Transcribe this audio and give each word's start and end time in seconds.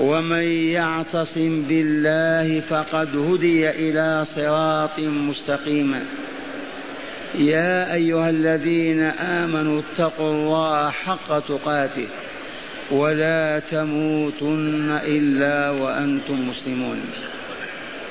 ومن 0.00 0.42
يعتصم 0.42 1.62
بالله 1.68 2.60
فقد 2.60 3.16
هدي 3.16 3.70
إلى 3.70 4.24
صراط 4.24 5.00
مستقيم. 5.00 5.94
يا 7.38 7.94
أيها 7.94 8.30
الذين 8.30 9.02
آمنوا 9.02 9.80
اتقوا 9.80 10.32
الله 10.32 10.90
حق 10.90 11.38
تقاته 11.38 12.06
ولا 12.90 13.58
تموتن 13.70 15.00
إلا 15.04 15.70
وأنتم 15.70 16.48
مسلمون. 16.48 17.00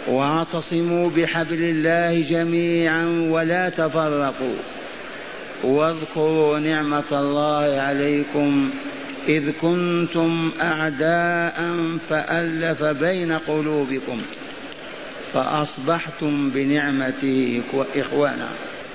واعتصموا 0.08 1.10
بحبل 1.10 1.64
الله 1.64 2.22
جميعا 2.22 3.28
ولا 3.30 3.70
تفرقوا. 3.70 4.58
واذكروا 5.64 6.60
نعمة 6.60 7.12
الله 7.12 7.82
عليكم 7.82 8.70
إذ 9.28 9.52
كنتم 9.52 10.52
أعداء 10.62 11.76
فألف 12.10 12.84
بين 12.84 13.32
قلوبكم 13.32 14.22
فأصبحتم 15.34 16.50
بنعمته 16.50 17.62
إخوانا 17.96 18.50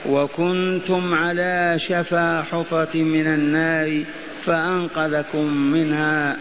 وكنتم 0.06 1.14
على 1.14 1.77
شفا 1.78 2.42
حفرة 2.42 2.97
من 2.97 3.27
النار 3.27 4.03
فأنقذكم 4.45 5.56
منها 5.56 6.37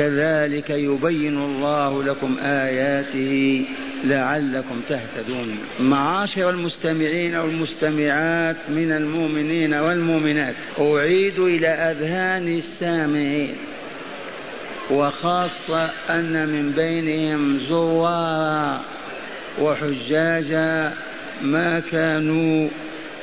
كذلك 0.00 0.70
يبين 0.70 1.38
الله 1.38 2.04
لكم 2.04 2.36
آياته 2.40 3.64
لعلكم 4.04 4.80
تهتدون. 4.88 5.58
معاشر 5.80 6.50
المستمعين 6.50 7.36
والمستمعات 7.36 8.56
من 8.68 8.92
المؤمنين 8.92 9.74
والمؤمنات 9.74 10.54
أعيد 10.80 11.38
إلى 11.38 11.68
أذهان 11.68 12.48
السامعين 12.58 13.56
وخاصة 14.90 15.90
أن 16.10 16.48
من 16.48 16.72
بينهم 16.72 17.58
زوارا 17.68 18.80
وحجاجا 19.60 20.92
ما 21.42 21.80
كانوا 21.92 22.68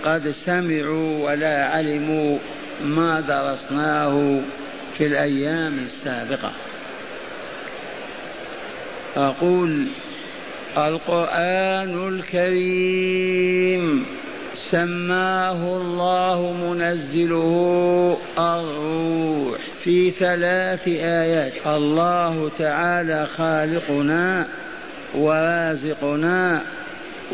قد 0.05 0.31
سمعوا 0.31 1.25
ولا 1.25 1.65
علموا 1.65 2.37
ما 2.85 3.19
درسناه 3.21 4.41
في 4.97 5.05
الأيام 5.05 5.79
السابقة. 5.79 6.51
أقول 9.17 9.87
القرآن 10.77 12.07
الكريم 12.07 14.05
سماه 14.55 15.77
الله 15.77 16.53
منزله 16.53 18.17
الروح 18.39 19.57
في 19.83 20.11
ثلاث 20.11 20.87
آيات. 20.87 21.53
الله 21.67 22.51
تعالى 22.57 23.25
خالقنا 23.25 24.47
ورازقنا 25.15 26.61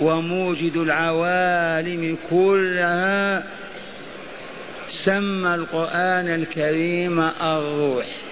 وموجد 0.01 0.77
العوالم 0.77 2.17
كلها. 2.29 3.43
سمى 4.89 5.55
القرآن 5.55 6.27
الكريم 6.27 7.19
الروح. 7.41 8.22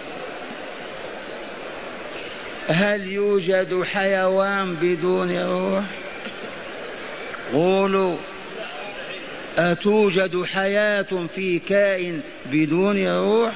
هل 2.71 3.07
يوجد 3.11 3.83
حيوان 3.83 4.75
بدون 4.75 5.37
روح؟ 5.37 5.83
قولوا. 7.53 8.17
أتوجد 9.57 10.43
حياة 10.43 11.27
في 11.35 11.59
كائن 11.59 12.21
بدون 12.51 13.07
روح؟ 13.07 13.51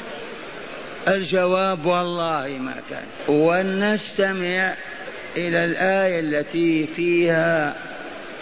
الجواب 1.08 1.86
والله 1.86 2.48
ما 2.48 2.76
كان. 2.90 3.36
ولنستمع 3.36 4.74
إلى 5.38 5.60
الآية 5.60 6.20
التي 6.20 6.88
فيها 6.96 7.76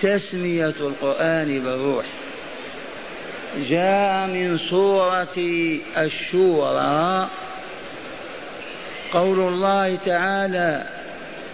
تسمية 0.01 0.73
القرآن 0.79 1.59
بالروح. 1.59 2.05
جاء 3.69 4.27
من 4.27 4.57
سورة 4.57 5.37
الشورى 5.97 7.29
قول 9.13 9.39
الله 9.39 9.95
تعالى 9.95 10.83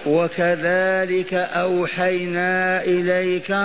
وكذلك 0.06 1.34
أوحينا 1.34 2.84
إليك 2.84 3.58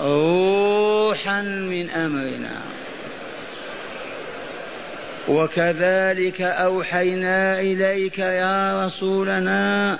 روحا 0.00 1.42
من 1.42 1.90
أمرنا. 1.90 2.60
وكذلك 5.28 6.40
أوحينا 6.40 7.60
إليك 7.60 8.18
يا 8.18 8.86
رسولنا 8.86 9.98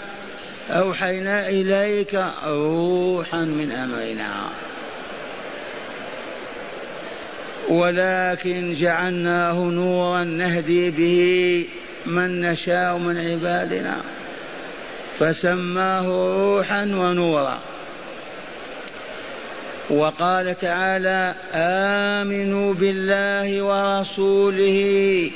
أوحينا 0.71 1.49
إليك 1.49 2.15
روحا 2.47 3.41
من 3.41 3.73
أمرنا. 3.73 4.49
ولكن 7.69 8.75
جعلناه 8.75 9.55
نورا 9.55 10.25
نهدي 10.25 10.91
به 10.91 11.65
من 12.07 12.41
نشاء 12.41 12.97
من 12.97 13.19
عبادنا. 13.19 13.97
فسماه 15.19 16.07
روحا 16.07 16.83
ونورا. 16.83 17.59
وقال 19.91 20.59
تعالى 20.59 21.35
آمنوا 21.55 22.75
بالله 22.75 23.63
ورسوله 23.63 25.31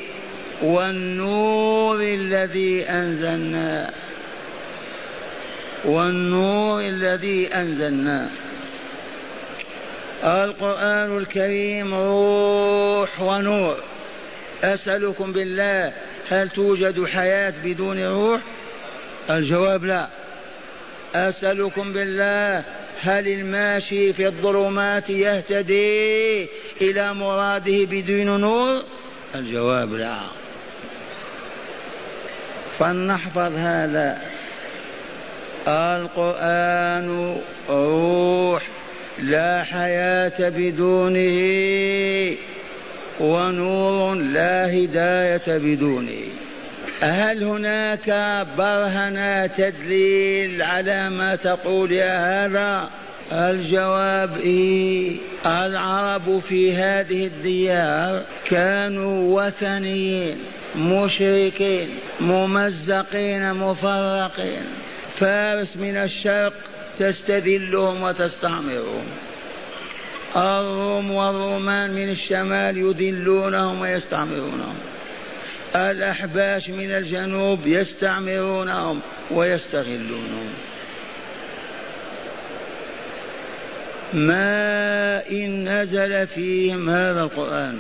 والنور 0.62 2.00
الذي 2.02 2.82
أنزلنا. 2.82 3.90
والنور 5.84 6.80
الذي 6.80 7.46
انزلناه 7.54 8.28
القرآن 10.24 11.18
الكريم 11.18 11.94
روح 11.94 13.20
ونور. 13.20 13.76
أسألكم 14.64 15.32
بالله 15.32 15.92
هل 16.30 16.48
توجد 16.50 17.04
حياة 17.04 17.54
بدون 17.64 18.04
روح؟ 18.04 18.40
الجواب 19.30 19.84
لا. 19.84 20.08
أسألكم 21.14 21.92
بالله 21.92 22.64
هل 23.00 23.28
الماشي 23.28 24.12
في 24.12 24.26
الظلمات 24.26 25.10
يهتدي 25.10 26.48
إلى 26.80 27.14
مراده 27.14 27.84
بدون 27.84 28.40
نور؟ 28.40 28.82
الجواب 29.34 29.94
لا. 29.94 30.18
فلنحفظ 32.78 33.52
هذا. 33.56 34.22
القرآن 35.68 37.40
روح 37.68 38.62
لا 39.18 39.64
حياة 39.64 40.32
بدونه. 40.38 42.36
ونور 43.20 44.14
لا 44.14 44.66
هداية 44.66 45.58
بدونه 45.58 46.24
هل 47.00 47.44
هناك 47.44 48.08
برهنة 48.58 49.46
تدليل 49.46 50.62
على 50.62 51.10
ما 51.10 51.36
تقول 51.36 51.92
يا 51.92 52.46
هذا؟ 52.46 52.90
الجواب 53.32 54.36
إيه 54.36 55.16
العرب 55.46 56.38
في 56.38 56.72
هذه 56.72 57.26
الديار 57.26 58.22
كانوا 58.50 59.42
وثنيين 59.42 60.38
مشركين 60.76 61.88
ممزقين 62.20 63.54
مفرقين. 63.54 64.64
فارس 65.16 65.76
من 65.76 65.96
الشرق 65.96 66.54
تستذلهم 66.98 68.02
وتستعمرهم. 68.02 69.04
الروم 70.36 71.10
والرومان 71.10 71.90
من 71.90 72.08
الشمال 72.08 72.76
يذلونهم 72.76 73.80
ويستعمرونهم. 73.80 74.74
الأحباش 75.76 76.70
من 76.70 76.90
الجنوب 76.90 77.66
يستعمرونهم 77.66 79.00
ويستغلونهم. 79.30 80.52
ما 84.12 85.22
إن 85.30 85.68
نزل 85.68 86.26
فيهم 86.26 86.90
هذا 86.90 87.20
القرآن. 87.20 87.78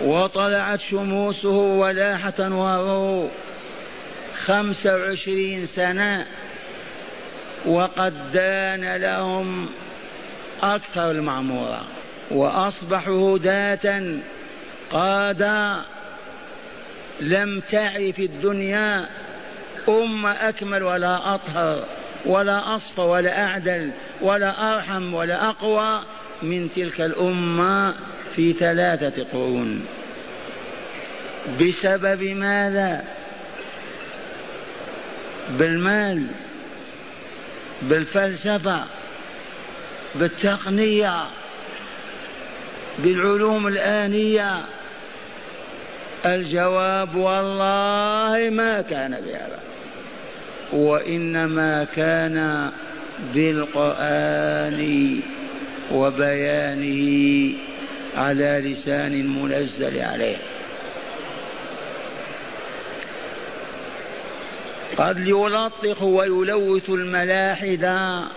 وطلعت 0.00 0.80
شموسه 0.80 1.48
ولاحت 1.48 2.40
أنواره 2.40 3.30
خمسة 4.44 4.96
وعشرين 4.96 5.66
سنة. 5.66 6.26
وقد 7.66 8.32
دان 8.32 8.96
لهم 8.96 9.68
أكثر 10.62 11.10
المعمورة. 11.10 11.84
وأصبحوا 12.30 13.36
هداة 13.36 14.18
قادا 14.90 15.82
لم 17.20 17.60
تعرف 17.60 18.18
الدنيا 18.18 19.08
أم 19.88 20.26
أكمل 20.26 20.82
ولا 20.82 21.34
أطهر 21.34 21.84
ولا 22.26 22.76
أصفى 22.76 23.00
ولا 23.00 23.44
أعدل 23.44 23.90
ولا 24.20 24.74
أرحم 24.74 25.14
ولا 25.14 25.48
أقوى 25.48 26.02
من 26.42 26.70
تلك 26.70 27.00
الأمة 27.00 27.94
في 28.36 28.52
ثلاثة 28.52 29.24
قرون. 29.32 29.86
بسبب 31.60 32.22
ماذا؟ 32.22 33.04
بالمال 35.50 36.26
بالفلسفة 37.82 38.84
بالتقنية 40.14 41.24
بالعلوم 42.98 43.66
الآنية. 43.66 44.64
الجواب 46.26 47.14
والله 47.14 48.50
ما 48.50 48.80
كان 48.90 49.10
بهذا 49.10 49.60
وإنما 50.72 51.86
كان 51.96 52.70
بالقرآن 53.34 55.20
وبيانه 55.92 57.52
على 58.16 58.62
لسان 58.64 59.26
منزل 59.26 59.98
عليه. 59.98 60.36
قد 64.96 65.18
يلطخ 65.18 66.02
ويلوث 66.02 66.90
الملاحدة. 66.90 68.28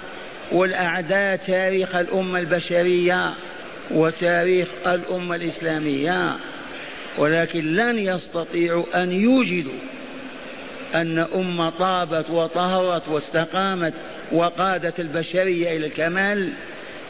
والأعداء 0.52 1.36
تاريخ 1.36 1.96
الأمة 1.96 2.40
البشرية 2.40 3.34
وتاريخ 3.92 4.68
الأمة 4.88 5.36
الإسلامية. 5.36 6.38
ولكن 7.18 7.76
لن 7.76 8.00
يستطيعوا 8.00 9.04
أن 9.04 9.12
يوجدوا 9.12 9.80
أن 10.96 11.20
أمة 11.20 11.70
طابت 11.70 12.30
وطهرت 12.30 13.08
واستقامت 13.08 13.94
وقادت 14.32 15.00
البشرية 15.00 15.78
إلى 15.78 15.86
الكمال 15.86 16.50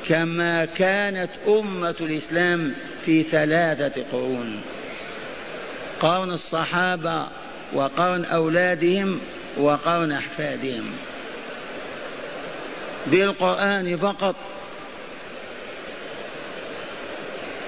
كما 0.07 0.65
كانت 0.65 1.29
أمة 1.47 1.95
الإسلام 2.01 2.73
في 3.05 3.23
ثلاثة 3.23 4.03
قرون. 4.11 4.61
قرن 5.99 6.31
الصحابة 6.31 7.27
وقرن 7.73 8.25
أولادهم 8.25 9.19
وقرن 9.57 10.11
أحفادهم. 10.11 10.85
بالقرآن 13.07 13.98
فقط. 13.98 14.36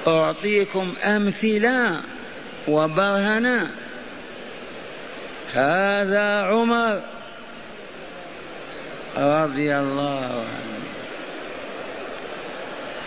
أعطيكم 0.07 0.93
أمثلة 1.03 2.01
وبرهنا 2.67 3.71
هذا 5.53 6.39
عمر 6.39 7.01
رضي 9.17 9.75
الله 9.77 10.45
عنه. 10.45 10.83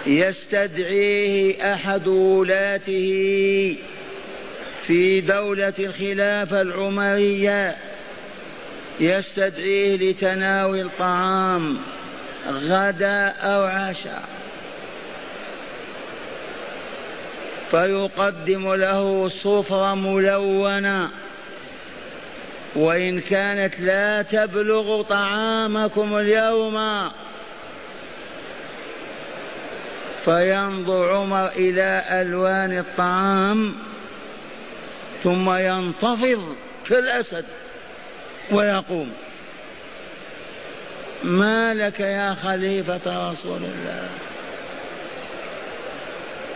يستدعيه 0.06 1.74
أحد 1.74 2.08
ولاته 2.08 3.76
في 4.86 5.20
دولة 5.20 5.74
الخلافة 5.78 6.60
العمرية. 6.60 7.76
يستدعيه 9.00 9.96
لتناول 9.96 10.80
الطعام. 10.80 11.78
غدا 12.50 13.28
أو 13.28 13.64
عشاء. 13.64 14.22
فيقدم 17.70 18.74
له 18.74 19.28
صفرة 19.28 19.94
ملونة. 19.94 21.10
وإن 22.76 23.20
كانت 23.20 23.80
لا 23.80 24.22
تبلغ 24.22 25.02
طعامكم 25.02 26.16
اليوم. 26.16 27.08
فينظر 30.24 31.14
عمر 31.14 31.46
إلى 31.46 32.04
ألوان 32.10 32.78
الطعام. 32.78 33.74
ثم 35.22 35.50
ينتفض 35.50 36.56
كالأسد 36.88 37.44
ويقوم. 38.50 39.12
ما 41.26 41.74
لك 41.74 42.00
يا 42.00 42.34
خليفة 42.34 43.30
رسول 43.30 43.64
الله؟ 43.64 44.08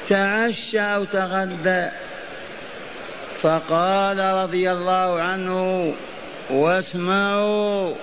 تعشى 0.08 0.80
أو 0.80 1.04
تغدى؟ 1.04 1.88
فقال 3.40 4.18
رضي 4.18 4.72
الله 4.72 5.20
عنه 5.20 5.94
واسمعوا 6.50 7.94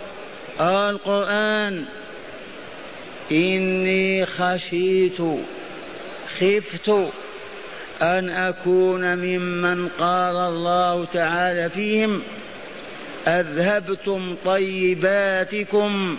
القرآن. 0.62 1.86
إني 3.32 4.26
خشيت 4.26 5.18
خفت 6.40 6.90
أن 8.02 8.30
أكون 8.30 9.16
ممن 9.16 9.88
قال 9.88 10.36
الله 10.36 11.06
تعالى 11.06 11.70
فيهم 11.70 12.22
أذهبتم 13.28 14.36
طيباتكم. 14.46 16.18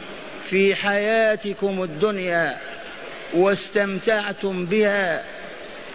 في 0.51 0.75
حياتكم 0.75 1.83
الدنيا 1.83 2.57
واستمتعتم 3.35 4.67
بها 4.67 5.25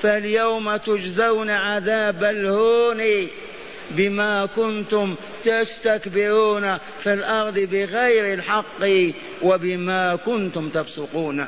فاليوم 0.01 0.75
تجزون 0.75 1.49
عذاب 1.49 2.23
الهون 2.23 3.27
بما 3.91 4.45
كنتم 4.45 5.15
تستكبرون 5.43 6.77
في 6.77 7.13
الأرض 7.13 7.59
بغير 7.59 8.33
الحق 8.33 9.13
وبما 9.41 10.15
كنتم 10.15 10.69
تفسقون. 10.69 11.47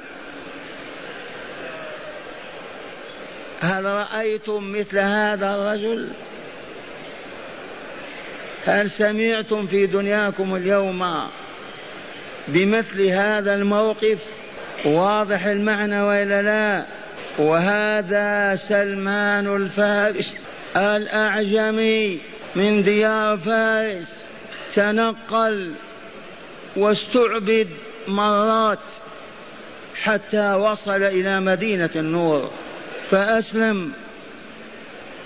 هل 3.61 3.85
رأيتم 3.85 4.71
مثل 4.71 4.97
هذا 4.97 5.55
الرجل؟ 5.55 6.09
هل 8.65 8.91
سمعتم 8.91 9.67
في 9.67 9.85
دنياكم 9.85 10.55
اليوم 10.55 11.03
بمثل 12.47 13.01
هذا 13.01 13.55
الموقف 13.55 14.25
واضح 14.85 15.45
المعنى 15.45 16.01
وإلا 16.01 16.41
لا؟ 16.41 16.85
وهذا 17.39 18.55
سلمان 18.55 19.55
الفارس 19.55 20.35
الأعجمي 20.77 22.19
من 22.55 22.83
ديار 22.83 23.37
فارس 23.37 24.17
تنقل 24.75 25.71
واستعبد 26.75 27.67
مرات 28.07 28.79
حتى 30.03 30.53
وصل 30.53 31.03
إلى 31.03 31.39
مدينة 31.39 31.89
النور 31.95 32.51
فأسلم 33.09 33.91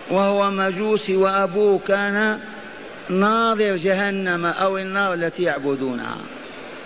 وهو 0.09 0.51
مجوسي 0.51 1.15
وأبوه 1.15 1.79
كان 1.87 2.39
ناظر 3.09 3.75
جهنم 3.75 4.45
أو 4.45 4.77
النار 4.77 5.13
التي 5.13 5.43
يعبدونها. 5.43 6.17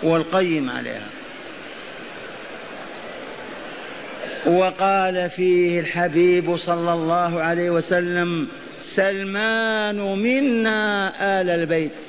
والقيم 0.02 0.70
عليها. 0.70 1.08
وقال 4.46 5.30
فيه 5.30 5.80
الحبيب 5.80 6.56
صلى 6.56 6.92
الله 6.92 7.42
عليه 7.42 7.70
وسلم 7.70 8.48
سلمان 8.82 9.96
منا 10.18 11.12
آل 11.40 11.50
البيت. 11.50 12.02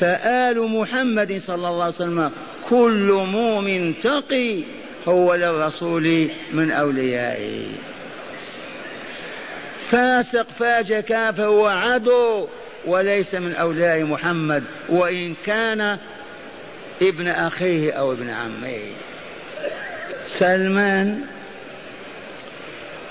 فآل 0.00 0.62
محمد 0.62 1.38
صلى 1.38 1.68
الله 1.68 1.84
عليه 1.84 1.94
وسلم 1.94 2.32
كل 2.68 3.24
مؤمن 3.26 4.00
تقي 4.00 4.62
هو 5.08 5.34
للرسول 5.34 6.28
من 6.52 6.70
أوليائه. 6.70 7.66
فاسق 9.90 10.46
فاج 10.58 10.94
كافر 10.94 11.48
وعدو 11.48 12.48
وليس 12.86 13.34
من 13.34 13.54
أولياء 13.54 14.04
محمد 14.04 14.64
وإن 14.88 15.34
كان 15.46 15.98
ابن 17.02 17.28
أخيه 17.28 17.92
أو 17.92 18.12
ابن 18.12 18.30
عمه 18.30 18.78
سلمان 20.38 21.20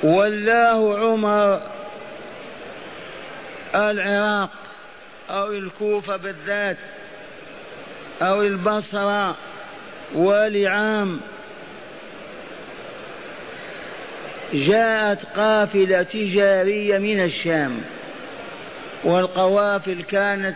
ولاه 0.04 1.00
عمر 1.00 1.62
العراق 3.76 4.50
أو 5.30 5.52
الكوفة 5.52 6.16
بالذات 6.16 6.78
أو 8.22 8.42
البصرة 8.42 9.38
ولعام 10.14 11.20
جاءت 14.54 15.26
قافلة 15.26 16.04
تجارية 16.04 16.98
من 16.98 17.24
الشام. 17.24 17.82
والقوافل 19.04 20.04
كانت 20.04 20.56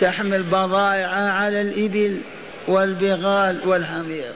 تحمل 0.00 0.42
بضائعها 0.42 1.30
على 1.30 1.60
الإبل 1.60 2.20
والبغال 2.68 3.68
والحمير 3.68 4.32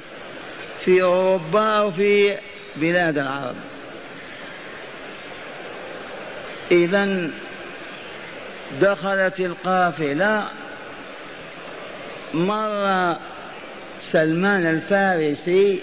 في 0.85 1.03
أوروبا 1.03 1.81
وفي 1.81 2.37
بلاد 2.77 3.19
العرب. 3.19 3.57
إذا 6.71 7.31
دخلت 8.81 9.41
القافلة 9.41 10.45
مر 12.35 13.17
سلمان 14.01 14.67
الفارسي 14.67 15.81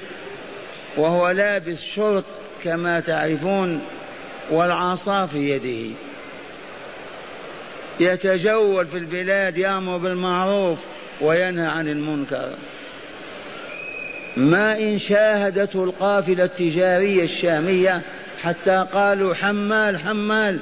وهو 0.97 1.31
لابس 1.31 1.81
شرط 1.81 2.25
كما 2.63 2.99
تعرفون 2.99 3.81
والعصا 4.51 5.25
في 5.25 5.49
يده. 5.49 5.95
يتجول 8.01 8.87
في 8.87 8.97
البلاد 8.97 9.57
يأمر 9.57 9.97
بالمعروف 9.97 10.79
وينهى 11.21 11.67
عن 11.67 11.87
المنكر. 11.87 12.53
ما 14.37 14.79
إن 14.79 14.99
شاهدته 14.99 15.83
القافلة 15.83 16.43
التجارية 16.43 17.23
الشامية 17.23 18.01
حتى 18.43 18.85
قالوا 18.93 19.33
حمال 19.33 19.99
حمال. 19.99 20.59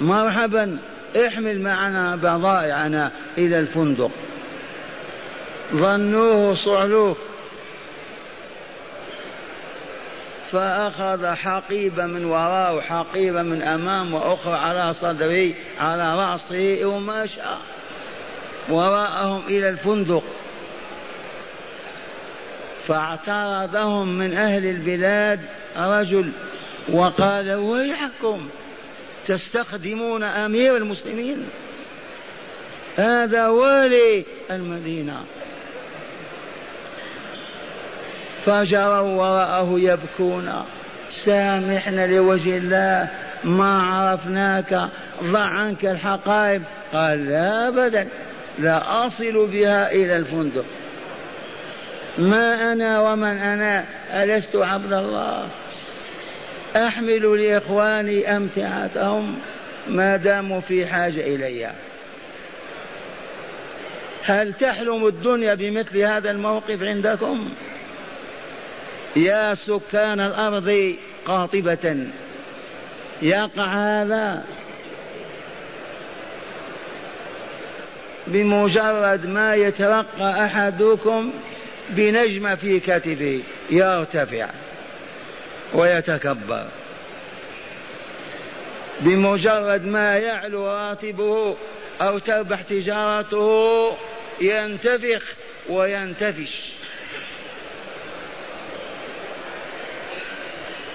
مرحبا 0.00 0.78
احمل 1.26 1.60
معنا 1.60 2.16
بضائعنا 2.16 3.10
إلى 3.38 3.58
الفندق. 3.58 4.10
ظنوه 5.74 6.54
صعلوك 6.54 7.18
فأخذ 10.52 11.26
حقيبة 11.26 12.06
من 12.06 12.24
وراء 12.24 12.76
وحقيبة 12.76 13.42
من 13.42 13.62
أمام 13.62 14.14
وأخرى 14.14 14.58
على 14.58 14.92
صدره 14.92 15.50
على 15.80 16.14
رأسه 16.14 16.84
ومشى 16.84 17.40
وراءهم 18.68 19.42
إلى 19.48 19.68
الفندق. 19.68 20.22
فاعترضهم 22.86 24.18
من 24.18 24.34
أهل 24.34 24.66
البلاد 24.66 25.40
رجل 25.76 26.32
وقال 26.88 27.54
ويحكم 27.54 28.48
تستخدمون 29.26 30.22
أمير 30.22 30.76
المسلمين؟ 30.76 31.48
هذا 32.96 33.48
والي 33.48 34.24
المدينة. 34.50 35.24
فجروا 38.46 39.00
وراءه 39.00 39.74
يبكون. 39.78 40.64
سامحنا 41.24 42.06
لوجه 42.06 42.56
الله 42.56 43.08
ما 43.44 43.82
عرفناك 43.82 44.80
ضع 45.24 45.44
عنك 45.44 45.86
الحقائب. 45.86 46.62
قال 46.92 47.26
لا 47.26 47.68
أبدا 47.68 48.08
لا 48.58 49.06
أصل 49.06 49.46
بها 49.46 49.92
إلى 49.92 50.16
الفندق. 50.16 50.64
ما 52.18 52.72
أنا 52.72 53.00
ومن 53.00 53.38
أنا 53.38 53.84
ألست 54.12 54.56
عبد 54.56 54.92
الله. 54.92 55.48
أحمل 56.76 57.46
لإخواني 57.46 58.36
أمتعتهم 58.36 59.38
ما 59.88 60.16
داموا 60.16 60.60
في 60.60 60.86
حاجة 60.86 61.20
إلي. 61.20 61.70
هل 64.24 64.52
تحلم 64.52 65.06
الدنيا 65.06 65.54
بمثل 65.54 65.98
هذا 65.98 66.30
الموقف 66.30 66.82
عندكم؟ 66.82 67.48
يا 69.16 69.54
سكان 69.54 70.20
الأرض 70.20 70.96
قاطبة. 71.26 72.06
يقع 73.22 73.64
هذا 73.64 74.44
بمجرد 78.26 79.26
ما 79.26 79.54
يترقى 79.54 80.44
أحدكم 80.44 81.32
بنجمة 81.90 82.54
في 82.54 82.80
كتفه. 82.80 83.40
يرتفع 83.70 84.50
ويتكبر. 85.74 86.66
بمجرد 89.00 89.86
ما 89.86 90.18
يعلو 90.18 90.66
راتبه 90.66 91.56
أو 92.00 92.18
تربح 92.18 92.62
تجارته 92.62 93.96
ينتفخ 94.40 95.34
وينتفش. 95.68 96.81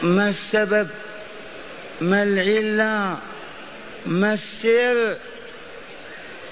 ما 0.02 0.30
السبب؟ 0.30 0.88
ما 2.02 2.24
العلة؟ 2.24 3.18
ما 4.06 4.34
السر؟ 4.34 5.18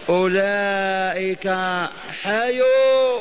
أولئك 0.09 1.47
حيوا 2.21 3.19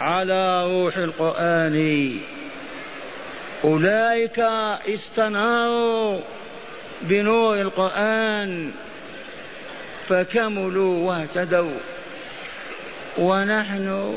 على 0.00 0.64
روح 0.64 0.96
القرآن. 0.96 2.16
أولئك 3.64 4.38
استناروا 4.94 6.20
بنور 7.02 7.60
القرآن. 7.60 8.72
فكملوا 10.08 11.08
واهتدوا. 11.08 11.78
ونحن 13.18 14.14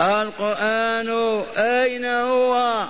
القرآن 0.00 1.08
أين 1.56 2.04
هو؟ 2.04 2.84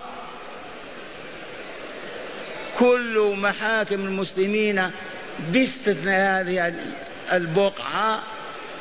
كل 2.78 3.34
محاكم 3.36 3.94
المسلمين 3.94 4.90
باستثناء 5.52 6.40
هذه 6.40 6.74
البقعة 7.32 8.22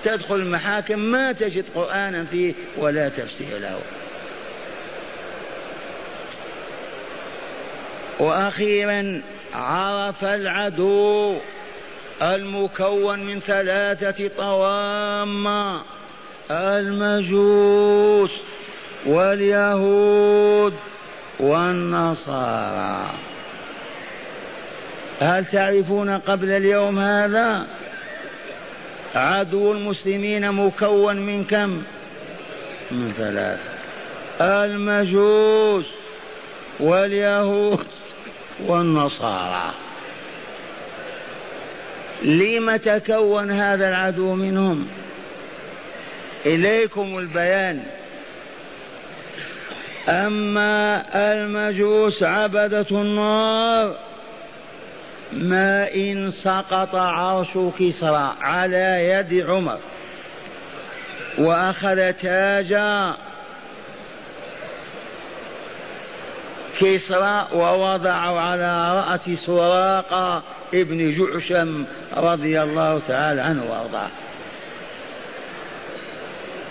تدخل 0.04 0.36
المحاكم 0.36 1.00
ما 1.00 1.32
تجد 1.32 1.66
قرآنا 1.76 2.26
فيه 2.26 2.54
ولا 2.78 3.10
تفسير 3.10 3.58
له. 3.58 3.80
وأخيرا 8.20 9.22
عرف 9.54 10.24
العدو 10.24 11.38
المكون 12.22 13.20
من 13.20 13.40
ثلاثة 13.40 14.28
طوام 14.38 15.48
المجوس 16.52 18.32
واليهود 19.06 20.74
والنصارى. 21.40 23.10
هل 25.20 25.46
تعرفون 25.46 26.10
قبل 26.10 26.50
اليوم 26.50 27.00
هذا 27.00 27.68
عدو 29.16 29.72
المسلمين 29.72 30.52
مكون 30.52 31.18
من 31.18 31.44
كم؟ 31.44 31.84
من 32.92 33.14
ثلاثة. 33.18 33.78
المجوس 34.42 35.86
واليهود 36.80 37.86
والنصارى. 38.66 39.74
لم 42.24 42.76
تكون 42.76 43.52
هذا 43.52 43.90
العدو 43.90 44.36
منهم؟ 44.36 44.88
إليكم 46.46 47.18
البيان. 47.18 47.84
أما 50.10 51.06
المجوس 51.32 52.24
عبدة 52.24 52.86
النار 52.92 53.96
ما 55.34 55.94
إن 55.96 56.32
سقط 56.32 56.96
عرش 56.96 57.58
كسرى 57.80 58.36
على 58.42 58.98
يد 59.10 59.46
عمر 59.50 59.78
وأخذ 61.38 62.14
تاج 62.14 62.74
كسرى 66.80 67.48
ووضعه 67.54 68.40
على 68.40 69.00
رأس 69.00 69.30
سراقة 69.30 70.44
ابن 70.74 71.12
جعشم 71.12 71.86
رضي 72.18 72.62
الله 72.62 73.00
تعالى 73.00 73.42
عنه 73.42 73.72
وأرضاه. 73.72 74.10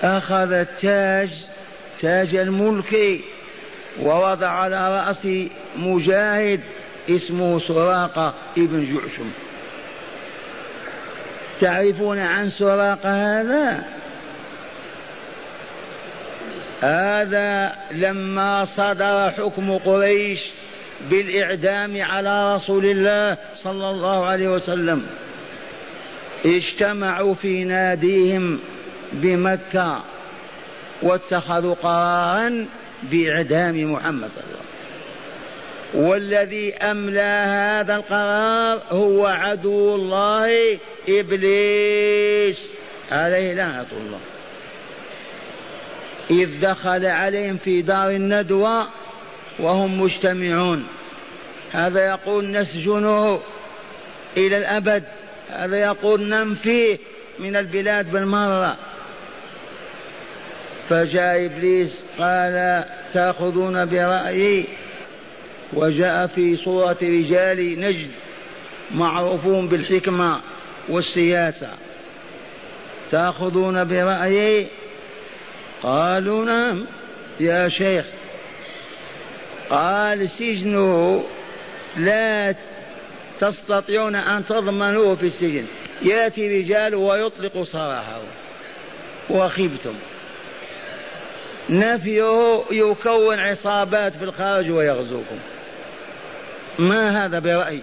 أخذ 0.02 0.52
التاج 0.52 1.30
تاج 2.00 2.34
الملك 2.34 3.20
ووضع 4.02 4.48
على 4.48 4.98
رأس 4.98 5.28
مجاهد 5.76 6.60
اسمه 7.10 7.58
سراقة 7.58 8.34
ابن 8.58 8.84
جعشم. 8.94 9.30
تعرفون 11.60 12.18
عن 12.18 12.50
سراقة 12.50 13.40
هذا؟ 13.40 13.84
هذا 16.80 17.72
لما 17.90 18.64
صدر 18.64 19.30
حكم 19.30 19.78
قريش 19.78 20.40
بالإعدام 21.10 22.02
على 22.02 22.54
رسول 22.54 22.86
الله 22.86 23.36
صلى 23.56 23.90
الله 23.90 24.26
عليه 24.26 24.48
وسلم. 24.48 25.06
اجتمعوا 26.44 27.34
في 27.34 27.64
ناديهم 27.64 28.60
بمكة 29.12 30.02
واتخذوا 31.02 31.74
قرارا 31.74 32.66
بإعدام 33.02 33.92
محمد 33.92 34.28
صلى 34.30 34.38
الله 34.38 34.48
عليه 34.48 34.58
وسلم. 34.58 34.66
والذي 35.94 36.74
أملى 36.74 37.46
هذا 37.50 37.96
القرار 37.96 38.82
هو 38.90 39.26
عدو 39.26 39.94
الله 39.94 40.78
إبليس 41.08 42.60
عليه 43.12 43.54
لعنة 43.54 43.86
الله. 43.92 44.20
إذ 46.30 46.60
دخل 46.60 47.06
عليهم 47.06 47.56
في 47.56 47.82
دار 47.82 48.10
الندوة 48.10 48.88
وهم 49.58 50.00
مجتمعون. 50.00 50.86
هذا 51.72 52.06
يقول 52.06 52.50
نسجنه 52.50 53.40
إلى 54.36 54.56
الأبد. 54.56 55.04
هذا 55.50 55.76
يقول 55.76 56.22
ننفيه 56.22 56.98
من 57.38 57.56
البلاد 57.56 58.12
بالمرة. 58.12 58.76
فجاء 60.88 61.44
إبليس 61.44 62.06
قال 62.18 62.84
تأخذون 63.12 63.86
برأيي 63.86 64.64
وجاء 65.72 66.26
في 66.26 66.56
صورة 66.56 66.96
رجال 67.02 67.80
نجد 67.80 68.10
معروفون 68.94 69.68
بالحكمة 69.68 70.40
والسياسة. 70.88 71.70
تأخذون 73.10 73.84
برأيي؟ 73.84 74.66
قالوا 75.82 76.44
نعم 76.44 76.86
يا 77.40 77.68
شيخ. 77.68 78.04
قال 79.70 80.28
سجنه 80.28 81.24
لا 81.96 82.54
تستطيعون 83.40 84.14
أن 84.14 84.44
تضمنوه 84.44 85.14
في 85.14 85.26
السجن. 85.26 85.64
يأتي 86.02 86.58
رجال 86.58 86.94
ويطلق 86.94 87.62
سراحه 87.62 88.20
وخبتم 89.30 89.94
نفيه 91.70 92.62
يكون 92.70 93.38
عصابات 93.38 94.14
في 94.14 94.24
الخارج 94.24 94.70
ويغزوكم. 94.70 95.38
ما 96.78 97.24
هذا 97.24 97.38
برأي 97.38 97.80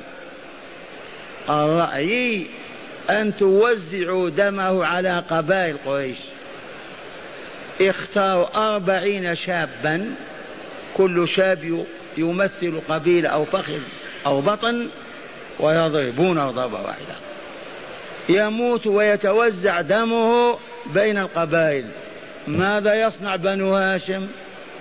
الرأي 1.50 2.46
أن 3.10 3.36
توزعوا 3.36 4.30
دمه 4.30 4.86
على 4.86 5.24
قبائل 5.30 5.78
قريش. 5.86 6.18
اختاروا 7.82 8.68
أربعين 8.68 9.36
شابا 9.36 10.16
كل 10.94 11.28
شاب 11.28 11.86
يمثل 12.18 12.82
قبيلة 12.90 13.30
أو 13.30 13.46
فخذ 13.46 13.82
أو 14.26 14.42
بطن 14.42 14.88
ويضربونه 15.60 16.52
ضربة 16.52 16.82
واحدة. 16.82 17.16
يموت 18.30 18.88
ويتوزع 18.88 19.82
دمه 19.82 20.58
بين 20.86 21.18
القبائل. 21.18 21.86
ماذا 22.48 22.94
يصنع 22.94 23.36
بنو 23.36 23.76
هاشم؟ 23.76 24.28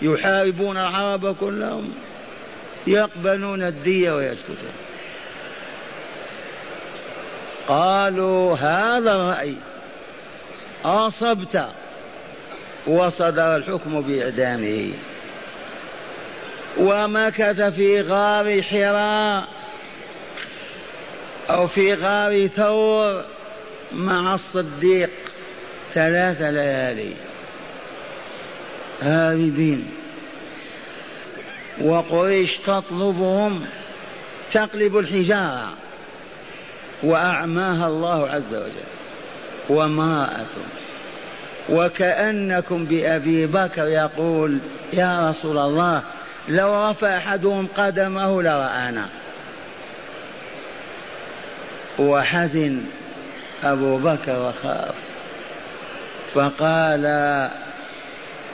يحاربون 0.03 0.77
العرب 0.77 1.37
كلهم 1.37 1.93
يقبلون 2.87 3.63
الدية 3.63 4.13
ويسكتون. 4.13 4.73
قالوا 7.69 8.57
هذا 8.57 9.15
الرأي 9.15 9.55
أصبت 10.85 11.69
وصدر 12.87 13.57
الحكم 13.57 14.01
بإعدامه. 14.01 14.93
ومكث 16.79 17.61
في 17.61 18.01
غار 18.01 18.63
حراء 18.63 19.49
أو 21.51 21.67
في 21.67 21.95
غار 21.95 22.47
ثور 22.47 23.25
مع 23.93 24.35
الصديق 24.35 25.11
ثلاث 25.95 26.43
ليالي. 26.43 27.15
هاربين 29.03 29.91
وقريش 31.81 32.59
تطلبهم 32.59 33.65
تقلب 34.53 34.99
الحجارة. 34.99 35.73
وأعماها 37.03 37.87
الله 37.87 38.29
عز 38.29 38.55
وجل. 38.55 38.89
وامرأة 39.69 40.47
وكأنكم 41.69 42.85
بأبي 42.85 43.47
بكر 43.47 43.87
يقول 43.87 44.59
يا 44.93 45.31
رسول 45.31 45.59
الله 45.59 46.03
لو 46.49 46.91
رفع 46.91 47.17
أحدهم 47.17 47.69
قدمه 47.77 48.43
لرآنا. 48.43 49.09
وحزن 51.99 52.85
أبو 53.65 53.99
بكر 53.99 54.39
وخاف. 54.39 54.95
فقال 56.35 57.05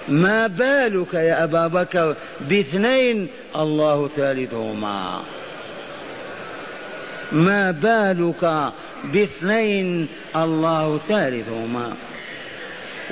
ما 0.09 0.47
بالك 0.47 1.15
يا 1.15 1.45
أبا 1.45 1.67
بكر 1.67 2.17
باثنين 2.41 3.29
الله 3.57 4.09
ثالثهما. 4.17 5.23
ما 7.33 7.71
بالك 7.71 8.73
باثنين 9.13 10.09
الله 10.37 10.99
ثالثهما. 10.99 11.93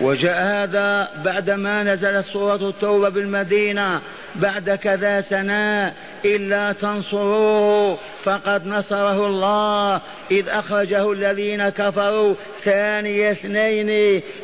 وجاء 0.01 0.43
هذا 0.43 1.09
بعدما 1.25 1.83
نزلت 1.83 2.25
سورة 2.27 2.69
التوبة 2.69 3.09
بالمدينة 3.09 4.01
بعد 4.35 4.71
كذا 4.71 5.21
سنة 5.21 5.95
إلا 6.25 6.73
تنصروه 6.73 7.99
فقد 8.25 8.67
نصره 8.67 9.27
الله. 9.27 10.01
إذ 10.31 10.49
أخرجه 10.49 11.13
الذين 11.13 11.69
كفروا 11.69 12.35
ثاني 12.65 13.31
اثنين 13.31 13.91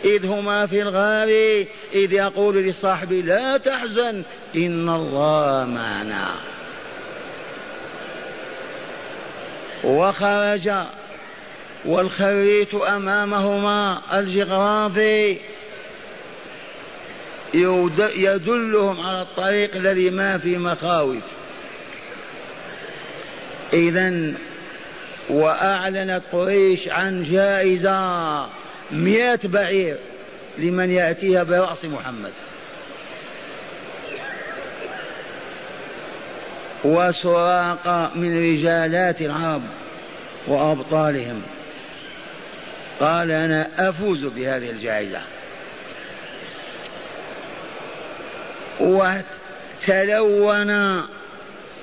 إذ 0.04 0.26
هما 0.26 0.66
في 0.66 0.82
الغار 0.82 1.28
إذ 1.94 2.12
يقول 2.12 2.66
لصاحبه 2.66 3.16
لا 3.16 3.56
تحزن 3.56 4.22
إن 4.56 4.88
الله 4.88 5.64
معنا. 5.64 6.34
وخرج 9.84 10.70
والخريت 11.84 12.74
أمامهما 12.74 14.02
الجغرافي 14.14 15.36
يدلهم 18.16 19.00
على 19.00 19.22
الطريق 19.22 19.76
الذي 19.76 20.10
ما 20.10 20.38
في 20.38 20.58
مخاوف. 20.58 21.22
إذا 23.72 24.32
وأعلنت 25.30 26.22
قريش 26.32 26.88
عن 26.88 27.22
جائزة 27.22 28.46
مئة 28.90 29.40
بعير 29.44 29.96
لمن 30.58 30.90
يأتيها 30.90 31.42
برأس 31.42 31.84
محمد. 31.84 32.32
وسراق 36.84 38.12
من 38.14 38.52
رجالات 38.52 39.22
العرب 39.22 39.62
وأبطالهم. 40.46 41.42
قال 43.02 43.30
أنا 43.30 43.68
أفوز 43.78 44.24
بهذه 44.24 44.70
الجائزة. 44.70 45.20
وتلون 48.80 50.72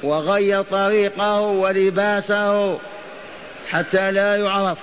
وغير 0.03 0.61
طريقه 0.61 1.41
ولباسه 1.41 2.79
حتى 3.69 4.11
لا 4.11 4.35
يعرف 4.35 4.77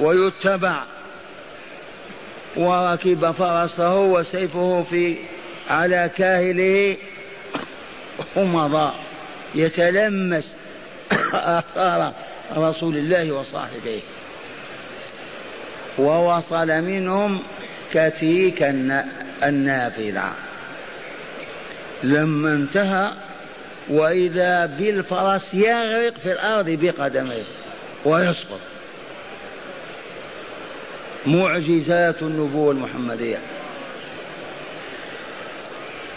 ويتبع. 0.00 0.82
وركب 2.56 3.30
فرسه 3.30 4.00
وسيفه 4.00 4.82
في 4.82 5.16
على 5.70 6.10
كاهله. 6.16 6.96
ومضى 8.36 8.92
يتلمس 9.54 10.56
آثار 11.32 12.12
رسول 12.56 12.96
الله 12.96 13.32
وصاحبيه 13.32 14.00
ووصل 15.98 16.66
منهم 16.66 17.42
كتيك 17.92 18.62
النافذة. 19.42 20.32
لما 22.02 22.52
انتهى 22.54 23.12
وإذا 23.88 24.66
بالفرس 24.66 25.54
يغرق 25.54 26.14
في 26.22 26.32
الأرض 26.32 26.70
بقدميه 26.70 27.42
ويسقط 28.04 28.60
معجزات 31.26 32.22
النبوة 32.22 32.72
المحمدية. 32.72 33.38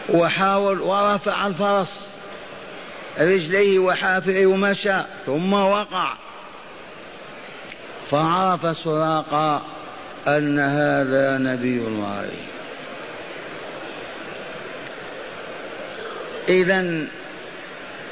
وحاول 0.09 0.81
ورفع 0.81 1.47
الفرس 1.47 2.07
رجليه 3.19 3.79
وحافره 3.79 4.45
ومشى 4.45 5.01
ثم 5.25 5.53
وقع. 5.53 6.13
فعرف 8.11 8.77
سراقا 8.77 9.61
أن 10.27 10.59
هذا 10.59 11.37
نبي 11.37 11.77
الله. 11.77 12.29
إذا 16.49 17.07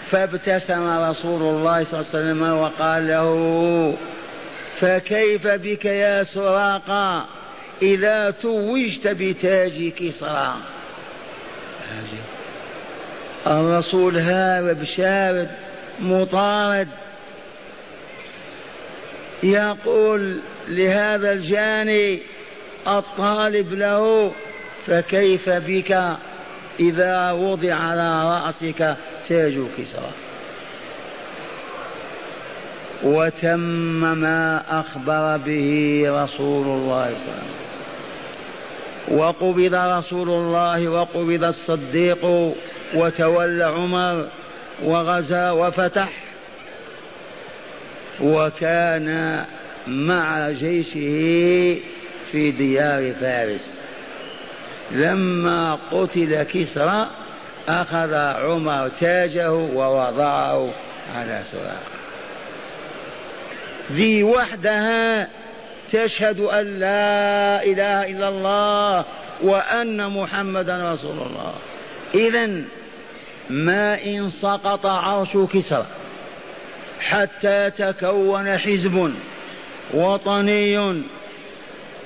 فابتسم 0.05 0.99
رسول 1.09 1.41
الله 1.41 1.83
صلى 1.83 1.99
الله 1.99 2.09
عليه 2.13 2.19
وسلم 2.19 2.41
وقال 2.57 3.07
له 3.07 3.97
فكيف 4.79 5.47
بك 5.47 5.85
يا 5.85 6.23
سراقا 6.23 7.25
إذا 7.81 8.31
توجت 8.31 9.07
بتاج 9.07 9.91
كسرى 9.97 10.55
الرسول 13.47 14.17
هارب 14.17 14.83
شارد 14.83 15.49
مطارد. 15.99 16.87
يقول 19.43 20.39
لهذا 20.67 21.31
الجاني 21.33 22.19
الطالب 22.87 23.73
له 23.73 24.31
فكيف 24.85 25.49
بك 25.49 26.17
إذا 26.79 27.31
وضع 27.31 27.73
على 27.73 28.23
رأسك 28.23 28.97
تاج 29.27 29.59
كسرى 29.77 30.11
وتم 33.03 33.59
ما 34.19 34.63
أخبر 34.79 35.37
به 35.37 36.03
رسول 36.07 36.67
الله 36.67 36.73
صلى 36.75 36.77
الله 36.77 37.01
عليه 37.01 37.15
وسلم. 37.15 37.59
وقبض 39.19 39.75
رسول 39.75 40.29
الله 40.29 40.87
وقبض 40.87 41.43
الصديق 41.43 42.53
وتولى 42.95 43.63
عمر 43.63 44.27
وغزا 44.83 45.51
وفتح 45.51 46.28
وكان 48.21 49.45
مع 49.87 50.49
جيشه 50.49 51.79
في 52.31 52.51
ديار 52.51 53.13
فارس. 53.13 53.79
لما 54.91 55.79
قتل 55.91 56.43
كسرى 56.43 57.09
أخذ 57.67 58.13
عمر 58.13 58.89
تاجه 58.89 59.53
ووضعه 59.53 60.73
على 61.15 61.41
سراقه 61.51 61.99
ذي 63.91 64.23
وحدها 64.23 65.27
تشهد 65.91 66.39
أن 66.39 66.79
لا 66.79 67.63
إله 67.63 68.11
إلا 68.11 68.29
الله 68.29 69.05
وأن 69.41 70.09
محمدا 70.09 70.91
رسول 70.91 71.17
الله. 71.17 71.53
إذا 72.15 72.61
ما 73.49 74.05
إن 74.05 74.29
سقط 74.29 74.85
عرش 74.85 75.37
كسرى 75.53 75.85
حتى 76.99 77.71
تكون 77.71 78.57
حزب 78.57 79.13
وطني 79.93 81.03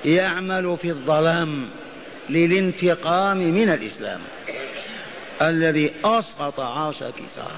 يعمل 0.06 0.78
في 0.82 0.90
الظلام 0.90 1.70
للانتقام 2.30 3.38
من 3.38 3.70
الإسلام 3.70 4.20
الذي 5.42 5.92
أسقط 6.06 6.60
عرش 6.60 6.98
كسرى 6.98 7.52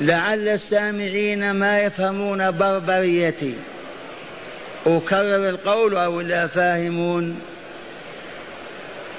لعل 0.00 0.48
السامعين 0.48 1.50
ما 1.50 1.80
يفهمون 1.80 2.50
بربريتي 2.50 3.54
أكرر 4.86 5.48
القول 5.48 5.96
أو 5.96 6.20
لا 6.20 6.46
فاهمون. 6.46 7.40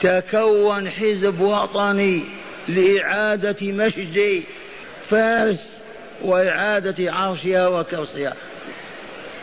تكون 0.02 0.90
حزب 0.90 1.40
وطني 1.40 2.24
لإعادة 2.68 3.72
مجد 3.72 4.44
فارس 5.10 5.78
وإعادة 6.22 7.14
عرشها 7.14 7.68
وكرسيها 7.68 8.36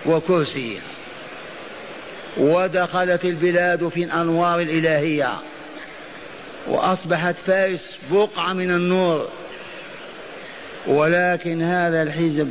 وكرسيها. 0.06 0.82
ودخلت 2.36 3.24
البلاد 3.24 3.88
في 3.88 4.04
الأنوار 4.04 4.60
الإلهية. 4.60 5.32
وأصبحت 6.68 7.34
فارس 7.36 7.98
بقعة 8.10 8.52
من 8.52 8.70
النور. 8.70 9.28
ولكن 10.86 11.62
هذا 11.62 12.02
الحزب 12.02 12.50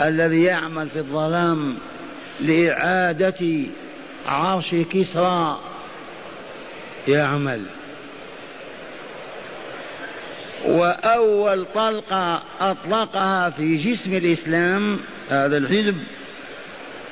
الذي 0.00 0.44
يعمل 0.44 0.88
في 0.88 0.98
الظلام 0.98 1.78
لإعادة 2.40 3.66
عرش 4.26 4.74
كسرى 4.74 5.60
يعمل. 7.08 7.62
وأول 10.64 11.66
طلقة 11.74 12.42
أطلقها 12.60 13.50
في 13.50 13.76
جسم 13.76 14.14
الإسلام 14.14 15.00
هذا 15.30 15.56
الحزب 15.56 15.96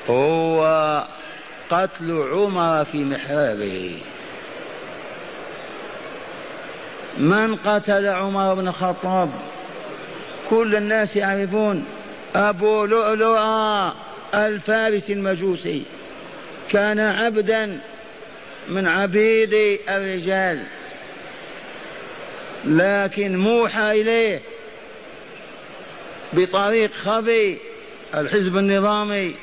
هو 0.09 1.05
قتل 1.69 2.11
عمر 2.11 2.85
في 2.85 2.97
محرابه. 2.97 3.97
من 7.17 7.55
قتل 7.55 8.07
عمر 8.07 8.53
بن 8.53 8.67
الخطاب؟ 8.67 9.29
كل 10.49 10.75
الناس 10.75 11.15
يعرفون 11.15 11.85
أبو 12.35 12.85
لؤلؤة 12.85 13.95
الفارس 14.33 15.11
المجوسي. 15.11 15.83
كان 16.71 16.99
عبدا 16.99 17.79
من 18.69 18.87
عبيد 18.87 19.79
الرجال. 19.89 20.63
لكن 22.65 23.37
موحى 23.37 24.01
إليه 24.01 24.41
بطريق 26.33 26.91
خفي 26.93 27.57
الحزب 28.15 28.57
النظامي. 28.57 29.35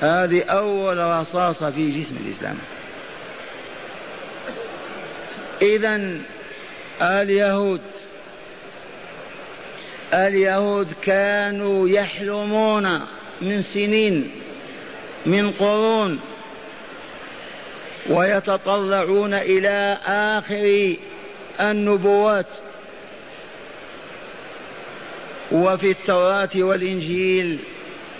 هذه 0.00 0.42
أول 0.42 0.98
رصاصة 0.98 1.70
في 1.70 2.00
جسم 2.00 2.16
الإسلام. 2.26 2.58
إذا 5.62 6.20
اليهود 7.02 7.80
اليهود 10.14 10.92
كانوا 11.02 11.88
يحلمون 11.88 13.00
من 13.40 13.62
سنين 13.62 14.30
من 15.26 15.52
قرون 15.52 16.20
ويتطلعون 18.10 19.34
إلى 19.34 19.98
آخر 20.06 20.96
النبوات 21.60 22.46
وفي 25.52 25.90
التوراة 25.90 26.48
والإنجيل 26.56 27.58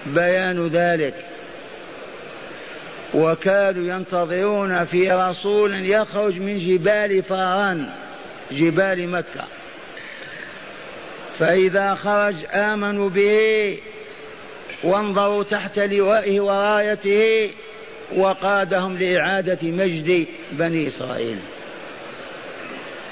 بيان 0.07 0.67
ذلك. 0.67 1.15
وكانوا 3.15 3.95
ينتظرون 3.95 4.85
في 4.85 5.13
رسول 5.13 5.85
يخرج 5.85 6.39
من 6.39 6.59
جبال 6.59 7.23
فاران 7.23 7.91
جبال 8.51 9.09
مكة. 9.09 9.45
فإذا 11.39 11.95
خرج 11.95 12.35
آمنوا 12.53 13.09
به 13.09 13.79
وانظروا 14.85 15.43
تحت 15.43 15.79
لوائه 15.79 16.41
ورايته 16.41 17.51
وقادهم 18.17 18.99
لإعادة 18.99 19.59
مجد 19.63 20.27
بني 20.53 20.89
إسرائيل. 20.89 21.39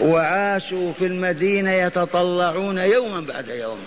وعاشوا 0.03 0.93
في 0.93 1.07
المدينة 1.07 1.71
يتطلعون 1.71 2.79
يوما 2.79 3.21
بعد 3.21 3.49
يوم. 3.49 3.79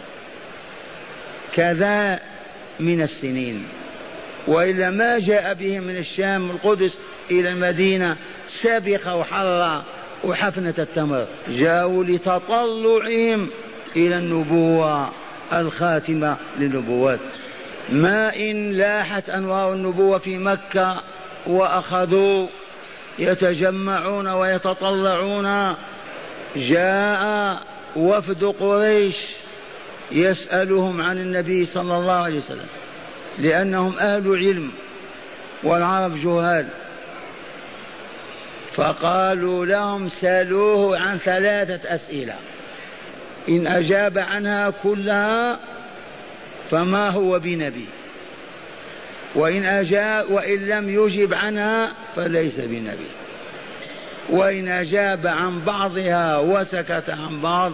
كذا 1.56 2.20
من 2.80 3.02
السنين. 3.02 3.68
وإلا 4.48 4.90
ما 4.90 5.20
جاء 5.20 5.54
بهم 5.54 5.84
من 5.84 5.98
الشام 5.98 6.52
القدس 6.52 6.98
إلى 7.32 7.50
المدينة 7.50 8.16
سبق 8.48 9.14
وحر 9.14 9.84
وحفنة 10.24 10.74
التمر. 10.80 11.28
جاءوا 11.48 12.04
لتطلعهم 12.04 13.50
إلى 13.96 14.18
النبوة 14.18 15.10
الخاتمة 15.54 16.38
للنبوات. 16.60 17.20
ما 17.90 18.36
إن 18.36 18.72
لاحت 18.72 19.30
أنوار 19.30 19.74
النبوة 19.74 20.18
في 20.18 20.38
مكة 20.38 21.02
وأخذوا 21.48 22.48
يتجمعون 23.20 24.28
ويتطلعون 24.28 25.76
جاء 26.56 27.62
وفد 27.96 28.44
قريش 28.44 29.16
يسألهم 30.12 31.02
عن 31.02 31.18
النبي 31.18 31.66
صلى 31.66 31.98
الله 31.98 32.14
عليه 32.14 32.38
وسلم 32.38 32.68
لأنهم 33.38 33.98
أهل 34.00 34.36
علم 34.36 34.72
والعرب 35.64 36.22
جهال. 36.24 36.68
فقالوا 38.74 39.66
لهم 39.66 40.10
سألوه 40.10 41.00
عن 41.00 41.18
ثلاثة 41.18 41.96
أسئلة 41.96 42.36
إن 43.50 43.68
أجاب 43.68 44.18
عنها 44.18 44.70
كلها 44.70 45.60
فما 46.72 47.10
هو 47.10 47.40
بنبي 47.40 47.88
وإن 49.36 49.66
أجاب 49.66 50.32
وإن 50.32 50.68
لم 50.68 50.90
يجب 50.90 51.34
عنها 51.34 51.92
فليس 52.16 52.60
بنبي. 52.60 53.25
وإن 54.30 54.68
أجاب 54.68 55.28
عن 55.28 55.62
بعضها 55.66 56.38
وسكت 56.38 57.10
عن 57.10 57.42
بعض 57.42 57.74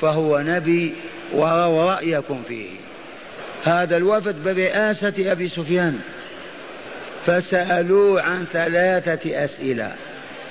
فهو 0.00 0.38
نبي 0.38 0.94
وروا 1.32 1.92
رأيكم 1.92 2.42
فيه. 2.48 2.70
هذا 3.64 3.96
الوفد 3.96 4.42
برئاسة 4.44 5.14
أبي 5.18 5.48
سفيان. 5.48 6.00
فسألوه 7.26 8.22
عن 8.22 8.44
ثلاثة 8.52 9.44
أسئلة 9.44 9.92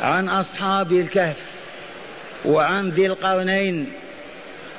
عن 0.02 0.30
أصحاب 0.30 0.92
الكهف 0.92 1.38
وعن 2.46 2.90
ذي 2.90 3.06
القرنين 3.06 3.92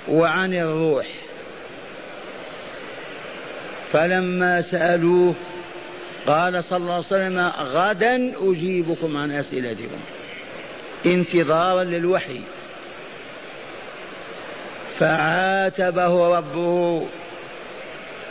وعن 0.09 0.55
الروح. 0.55 1.07
فلما 3.93 4.63
سألوه 4.63 5.35
قال 6.27 6.65
صلى 6.65 6.77
الله 6.77 6.93
عليه 6.93 7.05
وسلم 7.05 7.53
غدا 7.59 8.33
أجيبكم 8.51 9.17
عن 9.17 9.31
أسئلتكم. 9.31 10.01
انتظارا 11.07 11.85
للوحي. 11.85 12.41
فعاتبه 14.99 16.39
ربه 16.39 17.07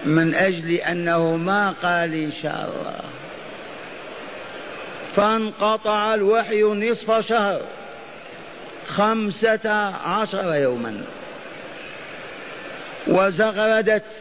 من 0.06 0.36
أجل 0.36 0.72
أنه 0.72 1.36
ما 1.36 1.76
قال 1.84 2.14
إن 2.14 2.32
شاء 2.32 2.54
الله. 2.54 3.00
فانقطع 5.16 6.14
الوحي 6.14 6.64
نصف 6.64 7.28
شهر 7.28 7.62
خمسة 8.88 9.70
عشر 10.06 10.56
يوما. 10.56 11.02
وزغردت 13.08 14.12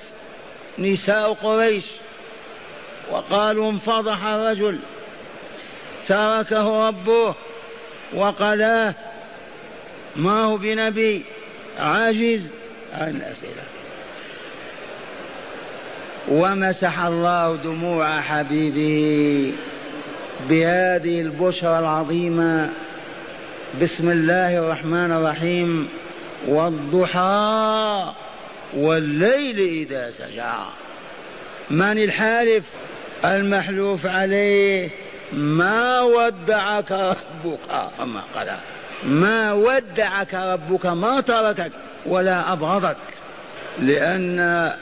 نساء 0.79 1.33
قريش 1.33 1.85
وقالوا 3.11 3.71
انفضح 3.71 4.25
الرجل. 4.25 4.79
تركه 6.09 6.89
ربه 6.89 7.35
وقلاه 8.15 8.95
ما 10.17 10.43
هو 10.43 10.57
بنبي 10.57 11.25
عاجز 11.79 12.47
عن 12.93 13.11
الأسئلة 13.11 13.63
ومسح 16.29 17.01
الله 17.01 17.57
دموع 17.57 18.21
حبيبه 18.21 19.53
بهذه 20.49 21.21
البشرى 21.21 21.79
العظيمة. 21.79 22.71
بسم 23.83 24.11
الله 24.11 24.59
الرحمن 24.59 25.13
الرحيم. 25.13 25.89
والضحى 26.49 28.13
والليل 28.77 29.61
إذا 29.61 30.11
سجى. 30.11 30.65
من 31.71 31.99
الحالف؟ 31.99 32.65
المحلوف 33.25 34.07
عليه. 34.07 34.91
ما 35.33 36.01
ودعك 36.01 36.93
ربك 36.93 37.59
أما 38.01 38.23
قال 38.35 38.57
ما 39.03 39.53
ودعك 39.53 40.35
ربك 40.35 40.87
ما 40.87 41.21
تركك 41.21 41.73
ولا 42.07 42.53
أبغضك 42.53 42.97
لأن 43.79 44.41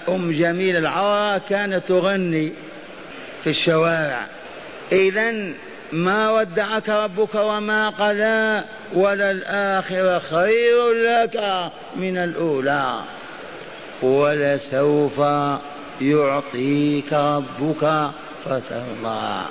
أم 0.09 0.32
جميل 0.32 0.76
العراء 0.76 1.38
كانت 1.38 1.88
تغني 1.88 2.52
في 3.44 3.50
الشوارع. 3.50 4.26
إذا 4.92 5.32
ما 5.92 6.30
ودعك 6.30 6.88
ربك 6.88 7.35
وما 7.35 7.88
قلا 7.88 8.64
وللآخرة 8.94 10.18
خير 10.18 10.92
لك 10.92 11.70
من 11.96 12.18
الأولى 12.18 13.00
ولسوف 14.02 15.18
يعطيك 16.00 17.12
ربك 17.12 18.11
فترضى. 18.44 19.46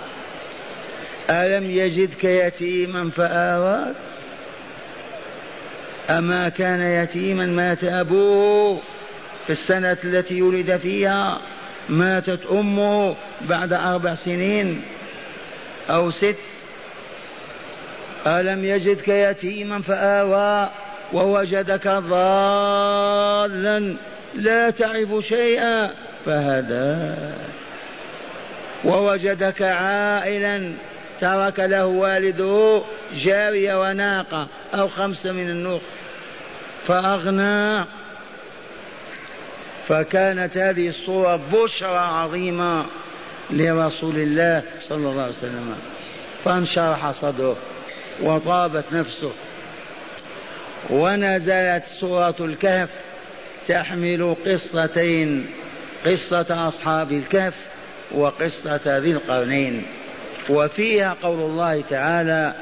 ألم 1.29 1.71
يجدك 1.71 2.23
يتيما 2.23 3.09
فآواك؟ 3.09 3.95
أما 6.09 6.49
كان 6.49 6.81
يتيما 6.81 7.45
مات 7.45 7.83
أبوه 7.83 8.79
في 9.47 9.49
السنة 9.53 9.97
التي 10.03 10.41
ولد 10.41 10.77
فيها. 10.77 11.41
ماتت 11.89 12.39
أمه 12.51 13.15
بعد 13.41 13.73
أربع 13.73 14.15
سنين 14.15 14.81
أو 15.89 16.11
ست. 16.11 16.35
ألم 18.27 18.65
يجدك 18.65 19.07
يتيما 19.07 19.81
فآوى 19.81 20.69
ووجدك 21.13 21.87
ضالا 21.87 23.15
لا 24.35 24.69
تعرف 24.69 25.25
شيئا 25.25 25.91
فهدى. 26.25 27.15
ووجدك 28.85 29.61
عائلا 29.61 30.73
ترك 31.19 31.59
له 31.59 31.85
والده 31.85 32.81
جارية 33.13 33.81
وناقة 33.81 34.47
أو 34.73 34.87
خمسة 34.87 35.31
من 35.31 35.49
النوق. 35.49 35.81
فأغنى. 36.87 37.85
فكانت 39.87 40.57
هذه 40.57 40.87
الصورة 40.87 41.39
بشرى 41.53 41.97
عظيمة 41.97 42.85
لرسول 43.49 44.15
الله 44.15 44.63
صلى 44.87 45.09
الله 45.09 45.21
عليه 45.21 45.33
وسلم. 45.33 45.75
فانشرح 46.45 47.11
صدره 47.11 47.57
وطابت 48.21 48.85
نفسه. 48.91 49.31
ونزلت 50.89 51.83
سورة 51.85 52.35
الكهف 52.39 52.89
تحمل 53.67 54.35
قصتين 54.45 55.49
قصة 56.05 56.67
أصحاب 56.67 57.11
الكهف 57.11 57.53
وقصة 58.11 58.97
ذي 58.97 59.11
القرنين. 59.11 59.85
وفيها 60.49 61.17
قول 61.23 61.39
الله 61.39 61.83
تعالى 61.89 62.53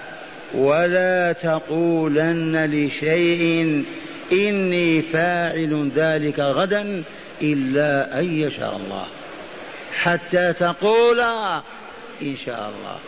ولا 0.53 1.31
تقولن 1.33 2.65
لشيء 2.65 3.83
إني 4.31 5.01
فاعل 5.01 5.91
ذلك 5.95 6.39
غدا 6.39 7.03
إلا 7.41 8.19
أن 8.19 8.39
يشاء 8.39 8.75
الله 8.75 9.05
حتى 9.93 10.53
تقول 10.53 11.19
إن 12.21 12.35
شاء 12.45 12.71
الله. 12.75 12.99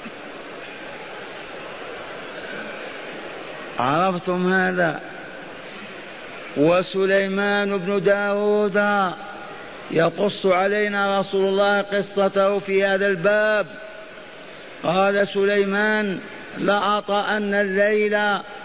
عرفتم 3.79 4.53
هذا؟ 4.53 5.01
وسليمان 6.57 7.77
بن 7.77 8.01
داود 8.01 8.83
يقص 9.91 10.45
علينا 10.45 11.19
رسول 11.19 11.45
الله 11.45 11.81
قصته 11.81 12.59
في 12.59 12.85
هذا 12.85 13.07
الباب 13.07 13.67
قال 14.85 15.27
سليمان 15.27 16.19
لأطأن 16.57 17.53
الليل 17.53 18.15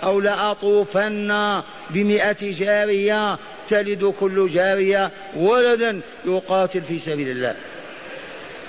أو 0.02 0.20
لأطوفن 0.20 1.62
بمئة 1.90 2.36
جارية 2.40 3.38
تلد 3.68 4.04
كل 4.04 4.48
جارية 4.48 5.10
ولدا 5.36 6.00
يقاتل 6.24 6.80
في 6.80 6.98
سبيل 6.98 7.30
الله. 7.30 7.54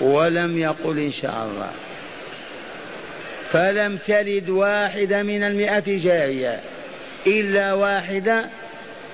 ولم 0.00 0.58
يقل 0.58 0.98
إن 0.98 1.12
شاء 1.12 1.48
الله. 1.50 1.70
فلم 3.50 3.96
تلد 3.96 4.48
واحدة 4.50 5.22
من 5.22 5.42
المئة 5.42 5.84
جارية 5.86 6.60
إلا 7.26 7.74
واحدة 7.74 8.44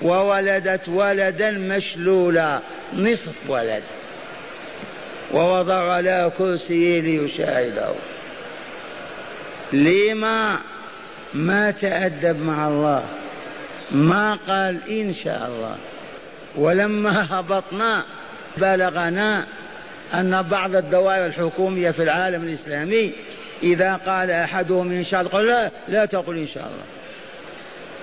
وولدت 0.02 0.88
ولدا 0.88 1.50
مشلولا 1.50 2.60
نصف 2.94 3.34
ولد. 3.48 3.82
ووضع 5.32 5.92
على 5.92 6.32
كرسيه 6.38 7.00
ليشاهده. 7.00 7.94
لما 9.72 10.58
ما 11.34 11.70
تأدب 11.70 12.42
مع 12.42 12.68
الله؟ 12.68 13.04
ما 13.90 14.38
قال 14.48 14.90
إن 14.90 15.14
شاء 15.14 15.46
الله. 15.48 15.76
ولما 16.56 17.26
هبطنا 17.30 18.04
بلغنا 18.56 19.46
أن 20.14 20.42
بعض 20.42 20.76
الدوائر 20.76 21.26
الحكومية 21.26 21.90
في 21.90 22.02
العالم 22.02 22.42
الإسلامي 22.42 23.12
إذا 23.62 23.96
قال 23.96 24.30
أحدهم 24.30 24.90
إن 24.90 25.04
شاء 25.04 25.20
الله 25.20 25.32
قال 25.32 25.46
لا 25.46 25.70
لا 25.88 26.04
تقل 26.04 26.38
إن 26.38 26.46
شاء 26.46 26.64
الله. 26.64 26.84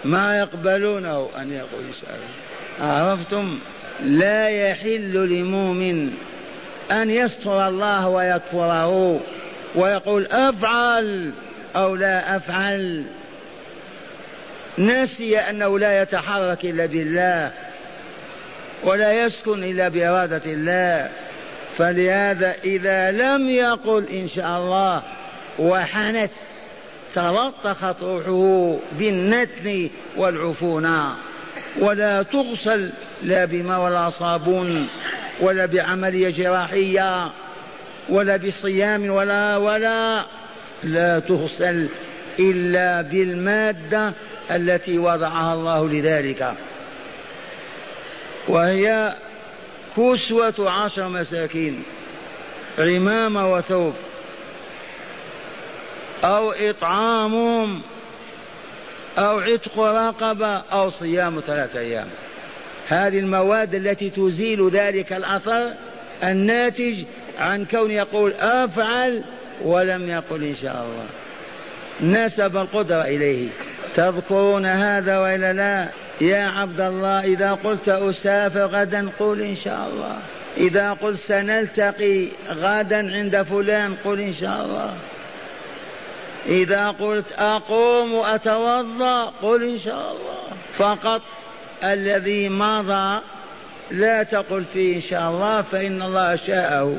ما 0.06 0.38
يقبلونه 0.38 1.30
أن 1.38 1.52
يقول 1.52 1.84
إن 1.88 1.94
شاء 2.02 2.16
الله. 2.16 2.92
عرفتم؟ 2.92 3.60
لا 4.04 4.48
يحل 4.48 5.14
لمؤمن 5.14 6.12
أن 6.92 7.10
يستر 7.10 7.68
الله 7.68 8.08
ويكفره 8.08 9.20
ويقول 9.76 10.26
أفعل 10.26 11.32
أو 11.76 11.96
لا 11.96 12.36
أفعل. 12.36 13.06
نسي 14.78 15.40
أنه 15.40 15.80
لا 15.80 16.02
يتحرك 16.02 16.66
إلا 16.66 16.86
بالله 16.86 17.52
ولا 18.84 19.12
يسكن 19.12 19.64
إلا 19.64 19.88
بإرادة 19.88 20.42
الله. 20.46 21.10
فلهذا 21.78 22.56
إذا 22.64 23.12
لم 23.12 23.50
يقل 23.50 24.06
إن 24.08 24.28
شاء 24.28 24.58
الله 24.58 25.04
وحنت 25.60 26.32
تلطخت 27.16 28.04
روحه 28.04 28.78
بالنتن 28.92 29.90
والعفونة 30.18 31.16
ولا 31.80 32.24
تغسل 32.24 32.92
لا 33.24 33.46
بماء 33.46 33.80
ولا 33.80 34.10
صابون 34.10 34.88
ولا 35.42 35.66
بعملية 35.66 36.30
جراحية 36.30 37.32
ولا 38.10 38.38
بصيام 38.38 39.10
ولا 39.10 39.58
ولا 39.58 40.26
لا 40.86 41.20
تغسل 41.20 41.90
إلا 42.40 43.02
بالمادة 43.02 44.14
التي 44.52 45.00
وضعها 45.00 45.54
الله 45.54 45.90
لذلك. 45.90 46.54
وهي 48.48 49.16
كسوة 49.98 50.72
عشر 50.72 51.10
مساكين 51.10 51.84
غمامة 52.80 53.54
وثوب 53.54 53.94
أو 56.24 56.52
إطعامهم 56.52 57.82
أو 59.18 59.40
عتق 59.40 59.80
رقبة 59.80 60.56
أو 60.56 60.90
صيام 60.90 61.42
ثلاثة 61.48 61.80
أيام. 61.80 62.08
هذه 62.88 63.20
المواد 63.20 63.76
التي 63.76 64.10
تزيل 64.10 64.70
ذلك 64.70 65.14
الأثر 65.14 65.74
الناتج 66.24 67.04
عن 67.40 67.66
كون 67.66 67.92
يقول 67.92 68.34
أفعل 68.34 69.24
ولم 69.64 70.10
يقل 70.10 70.44
إن 70.44 70.56
شاء 70.62 70.86
الله. 70.86 71.06
نسب 72.02 72.58
القدرة 72.58 73.02
إليه. 73.02 73.50
تذكرون 73.96 74.66
هذا 74.66 75.18
وإلا 75.18 75.54
لا؟ 75.54 75.88
يا 76.22 76.48
عبد 76.48 76.82
الله 76.82 77.20
إذا 77.20 77.52
قلت 77.52 77.90
أسافر 77.90 78.66
غدا 78.66 79.10
قل 79.20 79.42
إن 79.42 79.56
شاء 79.56 79.88
الله. 79.88 80.18
إذا 80.58 80.94
قلت 80.94 81.18
سنلتقي 81.18 82.28
غدا 82.50 83.12
عند 83.14 83.42
فلان 83.42 83.96
قل 84.06 84.20
إن 84.20 84.34
شاء 84.34 84.66
الله. 84.66 84.94
إذا 86.46 86.88
قلت 86.88 87.32
أقوم 87.38 88.16
أتوضأ 88.26 89.26
قل 89.42 89.64
إن 89.64 89.80
شاء 89.80 90.12
الله. 90.12 90.46
فقط 90.78 91.22
الذي 91.84 92.50
مضى 92.50 93.22
لا 93.92 94.24
تقل 94.24 94.64
فيه 94.64 94.96
إن 94.96 95.02
شاء 95.02 95.30
الله 95.32 95.62
فإن 95.62 96.02
الله 96.02 96.36
شاءه. 96.36 96.96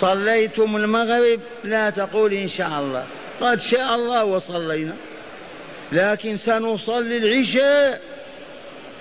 صليتم 0.00 0.76
المغرب 0.76 1.40
لا 1.64 1.90
تقول 1.90 2.32
إن 2.32 2.48
شاء 2.48 2.80
الله. 2.80 3.06
قد 3.40 3.60
شاء 3.60 3.94
الله 3.94 4.24
وصلينا. 4.24 4.94
لكن 5.92 6.36
سنصلي 6.36 7.16
العشاء 7.16 8.00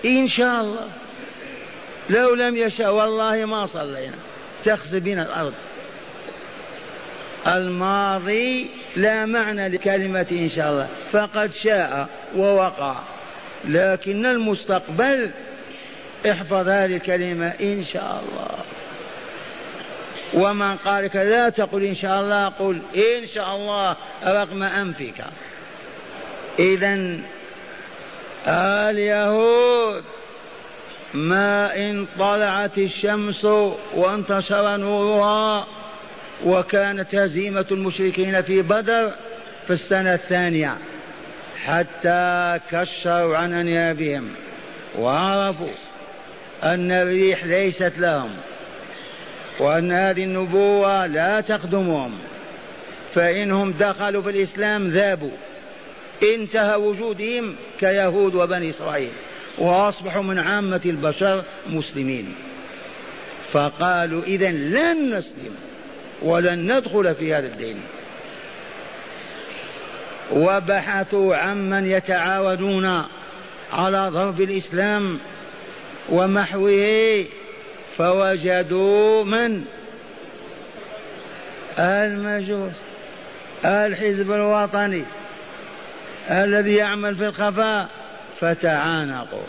إن 0.05 0.27
شاء 0.27 0.61
الله. 0.61 0.87
لو 2.09 2.35
لم 2.35 2.55
يشاء 2.57 2.93
والله 2.93 3.45
ما 3.45 3.65
صلينا. 3.65 4.17
تخسف 4.63 4.95
بنا 4.95 5.21
الأرض. 5.21 5.53
الماضي 7.47 8.69
لا 8.95 9.25
معنى 9.25 9.69
لكلمة 9.69 10.27
إن 10.31 10.49
شاء 10.49 10.71
الله. 10.71 10.87
فقد 11.11 11.51
شاء 11.51 12.07
ووقع. 12.35 12.95
لكن 13.65 14.25
المستقبل 14.25 15.31
احفظ 16.31 16.67
هذه 16.67 16.95
الكلمة 16.95 17.47
إن 17.47 17.83
شاء 17.83 18.23
الله. 18.25 18.74
ومن 20.35 20.75
قال 20.75 21.05
لك 21.05 21.15
لا 21.15 21.49
تقل 21.49 21.83
إن 21.83 21.95
شاء 21.95 22.21
الله 22.21 22.45
قل 22.47 22.81
إن 22.95 23.27
شاء 23.27 23.55
الله 23.55 23.95
رغم 24.25 24.63
أنفك 24.63 25.25
إذا 26.59 27.19
اليهود 28.47 30.03
ما 31.13 31.77
إن 31.77 32.07
طلعت 32.19 32.77
الشمس 32.77 33.45
وانتشر 33.95 34.77
نورها 34.77 35.67
وكانت 36.45 37.15
هزيمة 37.15 37.65
المشركين 37.71 38.41
في 38.41 38.61
بدر 38.61 39.11
في 39.67 39.73
السنة 39.73 40.13
الثانية 40.13 40.77
حتى 41.65 42.59
كشروا 42.71 43.37
عن 43.37 43.53
أنيابهم 43.53 44.29
وعرفوا 44.97 45.73
أن 46.63 46.91
الريح 46.91 47.45
ليست 47.45 47.93
لهم. 47.97 48.31
وأن 49.59 49.91
هذه 49.91 50.23
النبوة 50.23 51.05
لا 51.05 51.41
تخدمهم. 51.41 52.11
فإنهم 53.15 53.71
دخلوا 53.71 54.21
في 54.21 54.29
الإسلام 54.29 54.89
ذابوا. 54.89 55.31
انتهى 56.23 56.75
وجودهم 56.75 57.55
كيهود 57.79 58.35
وبني 58.35 58.69
إسرائيل 58.69 59.11
وأصبحوا 59.57 60.23
من 60.23 60.39
عامة 60.39 60.81
البشر 60.85 61.43
مسلمين. 61.69 62.35
فقالوا 63.51 64.23
إذا 64.23 64.51
لن 64.51 65.17
نسلم 65.17 65.55
ولن 66.21 66.77
ندخل 66.77 67.15
في 67.15 67.33
هذا 67.33 67.47
الدين. 67.47 67.77
وبحثوا 70.31 71.35
عمن 71.35 71.91
يتعاونون 71.91 73.03
على 73.73 74.09
ضرب 74.09 74.41
الإسلام 74.41 75.19
ومحوه 76.09 77.25
فوجدوا 77.97 79.23
من؟ 79.23 79.63
المجوس. 81.79 82.73
الحزب 83.65 84.31
الوطني 84.31 85.03
الذي 86.29 86.75
يعمل 86.75 87.15
في 87.15 87.25
الخفاء. 87.25 87.89
فتعانقوا. 88.39 89.47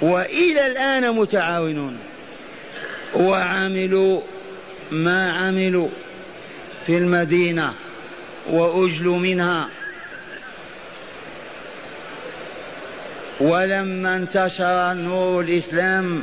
وإلى 0.00 0.66
الآن 0.66 1.10
متعاونون. 1.10 1.98
وعملوا 3.14 4.20
ما 4.90 5.32
عملوا 5.32 5.88
في 6.86 6.98
المدينة 6.98 7.74
وأجلوا 8.50 9.18
منها. 9.18 9.68
ولما 13.40 14.16
انتشر 14.16 14.92
نور 14.92 15.42
الإسلام 15.42 16.22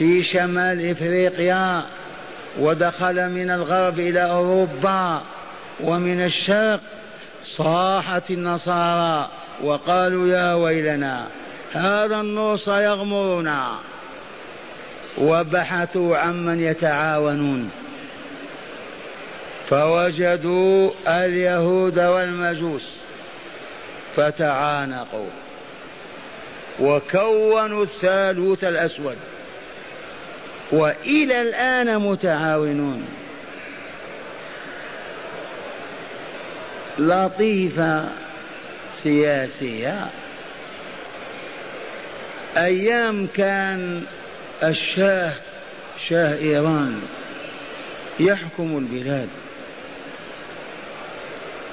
في 0.00 0.22
شمال 0.22 0.90
إفريقيا 0.90 1.84
ودخل 2.58 3.28
من 3.28 3.50
الغرب 3.50 4.00
إلى 4.00 4.22
أوروبا 4.22 5.22
ومن 5.80 6.24
الشرق 6.24 6.80
صاحت 7.44 8.30
النصارى 8.30 9.30
وقالوا 9.62 10.28
يا 10.28 10.54
ويلنا 10.54 11.26
هذا 11.72 12.20
النور 12.20 12.56
سيغمرنا 12.56 13.78
وبحثوا 15.18 16.16
عمن 16.16 16.60
يتعاونون. 16.60 17.70
فوجدوا 19.68 20.90
اليهود 21.08 21.98
والمجوس 21.98 22.88
فتعانقوا 24.16 25.30
وكونوا 26.80 27.82
الثالوث 27.82 28.64
الأسود. 28.64 29.16
وإلى 30.72 31.40
الآن 31.40 31.98
متعاونون. 31.98 33.04
لطيفة 36.98 38.08
سياسية. 39.02 40.10
أيام 42.56 43.26
كان 43.26 44.02
الشاه 44.62 45.32
شاه 46.08 46.38
إيران 46.38 47.02
يحكم 48.20 48.78
البلاد. 48.78 49.28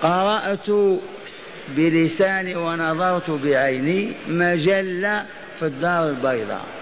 قرأت 0.01 0.99
بلساني 1.75 2.55
ونظرت 2.55 3.29
بعيني 3.29 4.13
مجلة 4.27 5.25
في 5.60 5.65
الدار 5.65 6.10
البيضاء. 6.10 6.76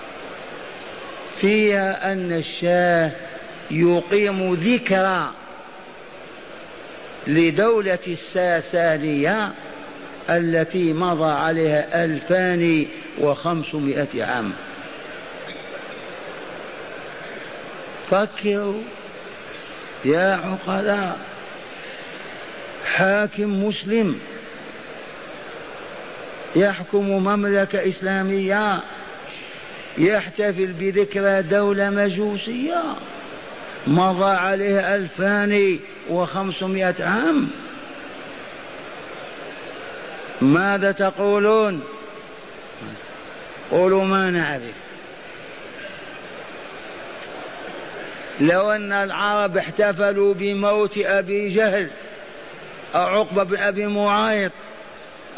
فيها 1.42 2.12
أن 2.12 2.32
الشاه 2.32 3.12
يقيم 3.72 4.54
ذكرى 4.54 5.32
لدولة 7.28 8.00
الساسانية 8.08 9.54
التي 10.30 10.94
مضى 10.94 11.32
عليها 11.32 12.06
ألفان 12.06 12.88
وخمسمائة 13.20 14.24
عام. 14.24 14.54
فكروا 18.10 18.82
يا 20.06 20.36
عقلاء 20.36 21.20
حاكم 22.86 23.66
مسلم 23.66 24.20
يحكم 26.56 27.10
مملكة 27.10 27.88
إسلامية 27.88 28.84
يحتفل 29.98 30.74
بذكرى 30.80 31.42
دولة 31.42 31.90
مجوسية. 31.90 32.84
مضى 33.88 34.36
عليها 34.36 34.96
ألفان 34.96 35.80
وخمسمائة 36.10 36.96
عام. 37.00 37.50
ماذا 40.42 40.92
تقولون؟ 40.92 41.84
قولوا 43.72 44.04
ما 44.04 44.30
نعرف. 44.30 44.76
لو 48.40 48.72
أن 48.72 48.92
العرب 48.92 49.58
احتفلوا 49.58 50.34
بموت 50.34 50.98
أبي 50.98 51.50
جهل 51.50 51.90
أو 52.96 53.02
عقبة 53.02 53.44
بن 53.44 53.58
أبي 53.58 53.88
معايط 53.88 54.52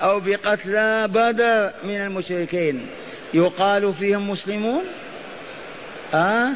أو 0.01 0.19
بقتلى 0.19 1.07
بدر 1.07 1.71
من 1.83 1.95
المشركين. 1.95 2.87
يقال 3.33 3.93
فيهم 3.93 4.29
مسلمون؟ 4.29 4.83
أه؟ 6.13 6.51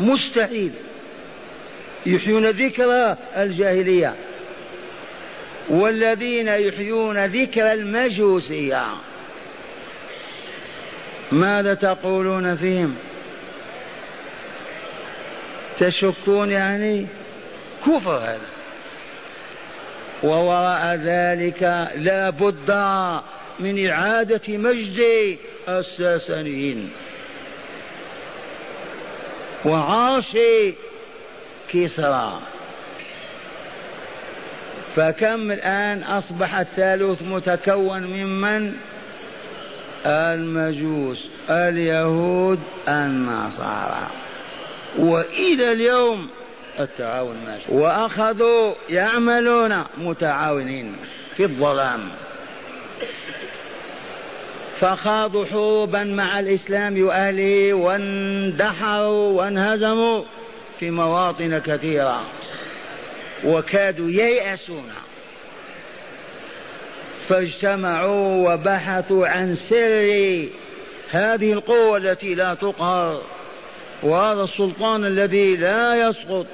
مستحيل. 0.00 0.72
يحيون 2.06 2.46
ذكرى 2.46 3.16
الجاهلية 3.36 4.14
والذين 5.68 6.48
يحيون 6.48 7.24
ذكر 7.24 7.72
المجوسية. 7.72 8.84
ماذا 11.32 11.74
تقولون 11.74 12.56
فيهم؟ 12.56 12.94
تشكون 15.78 16.50
يعني؟ 16.50 17.06
كفر 17.86 18.16
هذا. 18.16 18.48
ووراء 20.22 20.94
ذلك 20.94 21.88
لا 21.96 22.30
بد 22.30 22.70
من 23.60 23.86
إعادة 23.86 24.58
مجد 24.58 25.00
الساسانيين. 25.68 26.90
وعرش 29.64 30.38
كسرى 31.72 32.40
فكم 34.96 35.50
الآن 35.50 36.02
أصبح 36.02 36.58
الثالوث 36.58 37.22
متكون 37.22 38.02
ممن؟ 38.02 38.74
المجوس 40.06 41.28
اليهود 41.50 42.60
النصارى. 42.88 44.06
وإلى 44.98 45.72
اليوم 45.72 46.28
التعاون 46.80 47.36
ماشي. 47.46 47.64
وأخذوا 47.68 48.74
يعملون 48.88 49.84
متعاونين 49.98 50.96
في 51.36 51.42
الظلام. 51.42 52.00
فخاضوا 54.80 55.44
حروبا 55.44 56.04
مع 56.04 56.40
الإسلام 56.40 57.04
وأهله 57.04 57.74
واندحروا 57.74 59.32
وانهزموا 59.32 60.24
في 60.80 60.90
مواطن 60.90 61.58
كثيرة 61.58 62.22
وكادوا 63.44 64.10
ييأسون. 64.10 64.92
فاجتمعوا 67.28 68.52
وبحثوا 68.52 69.26
عن 69.26 69.56
سر 69.56 70.46
هذه 71.10 71.52
القوة 71.52 71.96
التي 71.96 72.34
لا 72.34 72.54
تقهر. 72.54 73.22
وهذا 74.02 74.42
السلطان 74.42 75.04
الذي 75.04 75.56
لا 75.56 76.08
يسقط. 76.08 76.46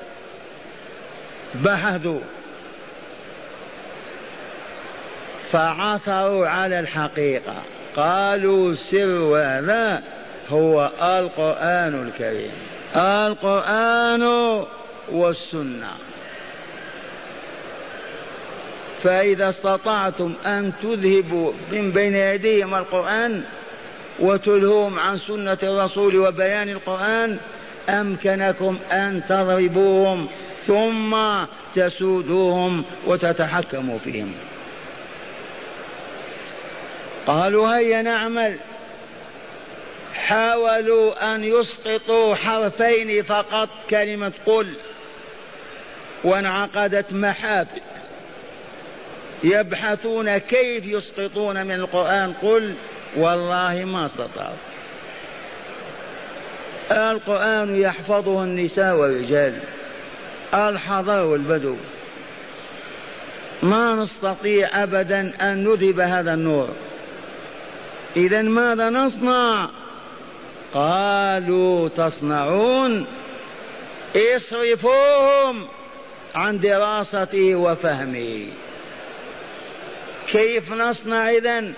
بحثوا. 1.55 2.21
فعثروا 5.53 6.49
على 6.49 6.81
الحقيقة. 6.81 7.63
قالوا 7.97 8.75
سر 8.75 9.37
هذا 9.37 10.03
هو 10.49 10.91
القرآن 11.03 12.09
الكريم. 12.09 12.53
القرآن 12.97 14.23
والسنة. 15.13 15.91
فإذا 19.03 19.49
استطعتم 19.49 20.33
أن 20.47 20.73
تذهبوا 20.83 21.53
من 21.73 21.93
بين 21.93 22.15
يديهم 22.15 22.75
القرآن 22.75 23.43
وتلهوهم 24.19 24.99
عن 24.99 25.19
سنة 25.19 25.59
الرسول 25.63 26.17
وبيان 26.17 26.69
القرآن 26.69 27.39
أمكنكم 27.89 28.79
أن 28.93 29.23
تضربوهم 29.29 30.29
ثم 30.67 31.17
تسودوهم 31.75 32.85
وتتحكموا 33.07 33.99
فيهم. 33.99 34.33
قالوا 37.27 37.79
هيا 37.79 38.03
نعمل. 38.03 38.57
حاولوا 40.15 41.35
أن 41.35 41.45
يسقطوا 41.45 42.35
حرفين 42.35 43.23
فقط 43.23 43.69
كلمة 43.91 44.33
قل. 44.47 44.75
وانعقدت 46.25 47.13
محافل 47.13 47.81
يبحثون 49.45 50.39
كيف 50.39 50.87
يسقطون 50.87 51.67
من 51.67 51.75
القرآن. 51.75 52.33
قل 52.33 52.75
والله 53.17 53.85
ما 53.85 54.07
استطاعوا. 54.07 54.57
القرآن 56.91 57.81
يحفظه 57.81 58.45
النساء 58.45 58.97
والرجال. 58.97 59.61
الحضر 60.55 61.25
والبدو. 61.25 61.77
ما 63.63 63.95
نستطيع 63.95 64.83
أبدا 64.83 65.33
أن 65.41 65.65
نذهب 65.65 66.01
هذا 66.01 66.35
النور. 66.35 66.69
إذا 68.17 68.43
ماذا 68.43 68.91
نصنع؟ 68.91 69.71
قالوا 70.75 71.89
تصنعون. 71.89 73.07
اصرفوهم 74.17 75.69
عن 76.35 76.61
دراسته 76.61 77.55
وفهمه 77.55 78.47
كيف 80.29 80.73
نصنع 80.73 81.31
إذن 81.31 81.73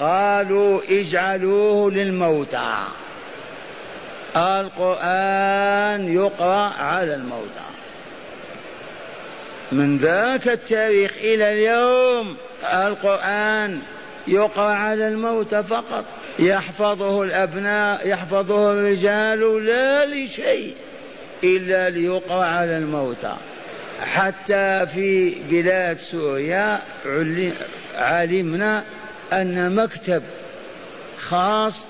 قالوا 0.00 0.80
اجعلوه 0.88 1.90
للموتى. 1.90 2.74
القرآن 4.36 6.14
يقرأ 6.14 6.72
على 6.78 7.14
الموتى. 7.14 7.68
من 9.72 9.98
ذاك 9.98 10.48
التاريخ 10.48 11.12
إلى 11.20 11.48
اليوم 11.48 12.36
القرآن 12.64 13.82
يقرأ 14.28 14.74
على 14.74 15.08
الموتى 15.08 15.62
فقط. 15.62 16.04
يحفظه 16.38 17.22
الأبناء 17.22 18.08
يحفظه 18.08 18.72
الرجال 18.72 19.64
لا 19.66 20.06
لشيء 20.06 20.74
إلا 21.44 21.90
ليقرأ 21.90 22.44
على 22.44 22.76
الموتى 22.76 23.36
حتى 24.00 24.86
في 24.94 25.34
بلاد 25.50 25.98
سوريا 25.98 26.80
علمنا 27.94 28.84
أن 29.32 29.74
مكتب 29.74 30.22
خاص 31.18 31.86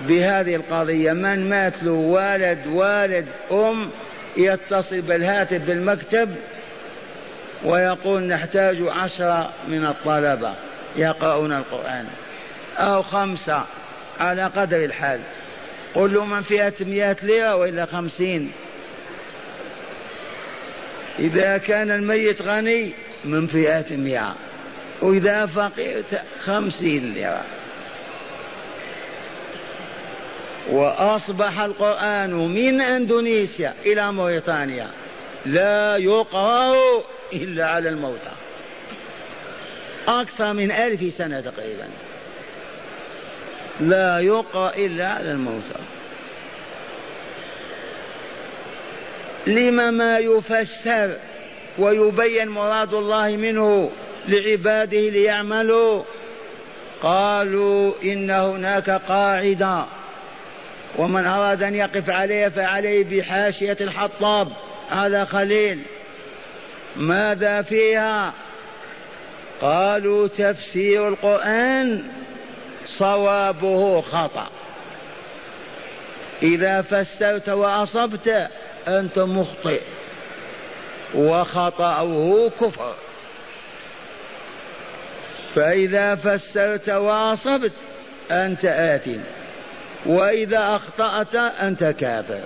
بهذه 0.00 0.54
القضية 0.54 1.12
من 1.12 1.50
مات 1.50 1.82
له 1.82 1.92
والد 1.92 2.66
والد 2.66 3.26
أم 3.52 3.90
يتصل 4.36 5.00
بالهاتف 5.00 5.60
بالمكتب 5.60 6.34
ويقول 7.64 8.22
نحتاج 8.22 8.82
عشرة 8.88 9.50
من 9.68 9.84
الطلبة. 9.86 10.54
يقرؤون 10.96 11.52
القرآن. 11.52 12.06
أو 12.78 13.02
خمسة 13.02 13.64
على 14.20 14.42
قدر 14.42 14.84
الحال. 14.84 15.20
قل 15.94 16.14
له 16.14 16.24
من 16.24 16.42
فئة 16.42 16.74
مئة 16.80 17.16
ليرة 17.22 17.54
وإلا 17.54 17.86
خمسين. 17.86 18.52
إذا 21.18 21.58
كان 21.58 21.90
الميت 21.90 22.42
غني 22.42 22.92
من 23.24 23.46
فئة 23.46 23.96
مئة. 23.96 24.34
وإذا 25.02 25.46
فقير 25.46 26.02
خمسين 26.40 27.14
ليرة. 27.14 27.44
وأصبح 30.70 31.60
القرآن 31.60 32.30
من 32.34 32.80
أندونيسيا 32.80 33.74
إلى 33.86 34.12
موريتانيا. 34.12 34.90
لا 35.46 35.96
يقرأ 35.96 36.74
إلا 37.32 37.66
على 37.66 37.88
الموتى. 37.88 38.39
أكثر 40.08 40.52
من 40.52 40.72
ألف 40.72 41.14
سنة 41.14 41.40
تقريبا. 41.40 41.88
لا 43.80 44.18
يقرأ 44.18 44.72
إلا 44.76 45.08
على 45.08 45.32
الموتى 45.32 45.80
لما 49.46 49.90
ما 49.90 50.18
يفسر 50.18 51.16
ويبين 51.78 52.48
مراد 52.48 52.94
الله 52.94 53.36
منه 53.36 53.90
لعباده 54.28 55.08
ليعملوا 55.08 56.02
قالوا 57.02 57.92
إن 58.04 58.30
هناك 58.30 58.90
قاعدة 58.90 59.84
ومن 60.98 61.26
أراد 61.26 61.62
أن 61.62 61.74
يقف 61.74 62.10
عليها 62.10 62.48
فعليه 62.48 63.04
بحاشية 63.04 63.76
الحطاب. 63.80 64.48
على 64.90 65.26
خليل. 65.26 65.82
ماذا 66.96 67.62
فيها؟ 67.62 68.32
قالوا 69.60 70.28
تفسير 70.28 71.08
القرآن 71.08 72.04
صوابه 72.86 74.00
خطأ. 74.00 74.50
إذا 76.42 76.82
فسرت 76.82 77.48
وأصبت 77.48 78.48
أنت 78.88 79.18
مخطئ 79.18 79.80
وخطأه 81.14 82.50
كفر. 82.60 82.94
فإذا 85.54 86.14
فسرت 86.14 86.88
وأصبت 86.88 87.72
أنت 88.30 88.64
آثم 88.64 89.20
وإذا 90.06 90.76
أخطأت 90.76 91.34
أنت 91.34 91.84
كافر. 91.84 92.40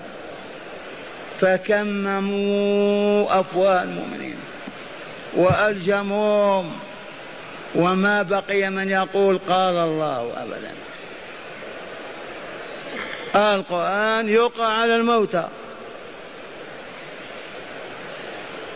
فكمموا 1.41 3.41
أفواه 3.41 3.83
المؤمنين 3.83 4.37
وألجموهم. 5.37 6.73
وما 7.75 8.23
بقي 8.23 8.71
من 8.71 8.91
يقول 8.91 9.39
قال 9.49 9.75
الله 9.75 10.33
أبدا. 10.43 10.73
القرآن 13.55 14.29
يقع 14.29 14.67
على 14.67 14.97
الموتى. 14.97 15.49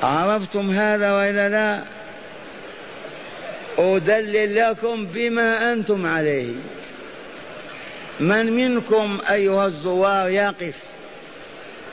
عرفتم 0.03 0.71
هذا 0.71 1.13
وإلا 1.13 1.49
لا؟ 1.49 1.83
أدلل 3.79 4.55
لكم 4.57 5.07
بما 5.07 5.73
أنتم 5.73 6.07
عليه. 6.07 6.55
من 8.21 8.53
منكم 8.53 9.21
أيها 9.31 9.67
الزوار 9.67 10.29
يقف 10.29 10.75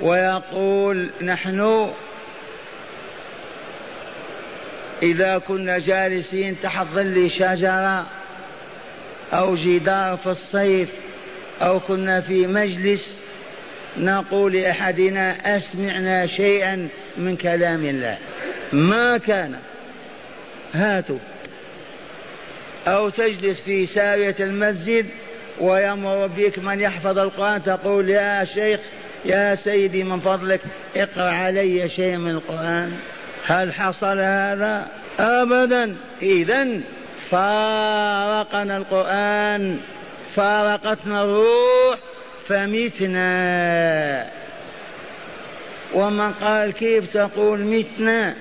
ويقول 0.01 1.11
نحن 1.21 1.91
إذا 5.03 5.37
كنا 5.37 5.79
جالسين 5.79 6.55
تحت 6.63 6.85
ظل 6.93 7.29
شجرة 7.31 8.05
أو 9.33 9.55
جدار 9.55 10.17
في 10.17 10.27
الصيف 10.27 10.89
أو 11.61 11.79
كنا 11.79 12.21
في 12.21 12.47
مجلس 12.47 13.21
نقول 13.97 14.53
لأحدنا 14.53 15.57
أسمعنا 15.57 16.27
شيئا 16.27 16.87
من 17.17 17.35
كلام 17.35 17.85
الله. 17.85 18.17
ما 18.73 19.17
كان 19.17 19.55
هاتوا. 20.73 21.19
أو 22.87 23.09
تجلس 23.09 23.61
في 23.61 23.85
ساوية 23.85 24.35
المسجد 24.39 25.05
ويمر 25.59 26.27
بك 26.27 26.59
من 26.59 26.79
يحفظ 26.79 27.17
القرآن 27.17 27.63
تقول 27.63 28.09
يا 28.09 28.45
شيخ 28.45 28.79
يا 29.25 29.55
سيدي 29.55 30.03
من 30.03 30.19
فضلك 30.19 30.61
اقرأ 30.95 31.29
علي 31.29 31.89
شيء 31.89 32.17
من 32.17 32.31
القرآن. 32.31 32.99
هل 33.47 33.73
حصل 33.73 34.19
هذا 34.19 34.87
أبدا؟ 35.19 35.95
إذا 36.21 36.67
فارقنا 37.29 38.77
القرآن 38.77 39.79
فارقتنا 40.35 41.23
الروح 41.23 41.99
فمتنا. 42.47 44.27
ومن 45.93 46.33
قال 46.33 46.71
كيف 46.73 47.13
تقول 47.13 47.59
متنا؟ 47.59 48.35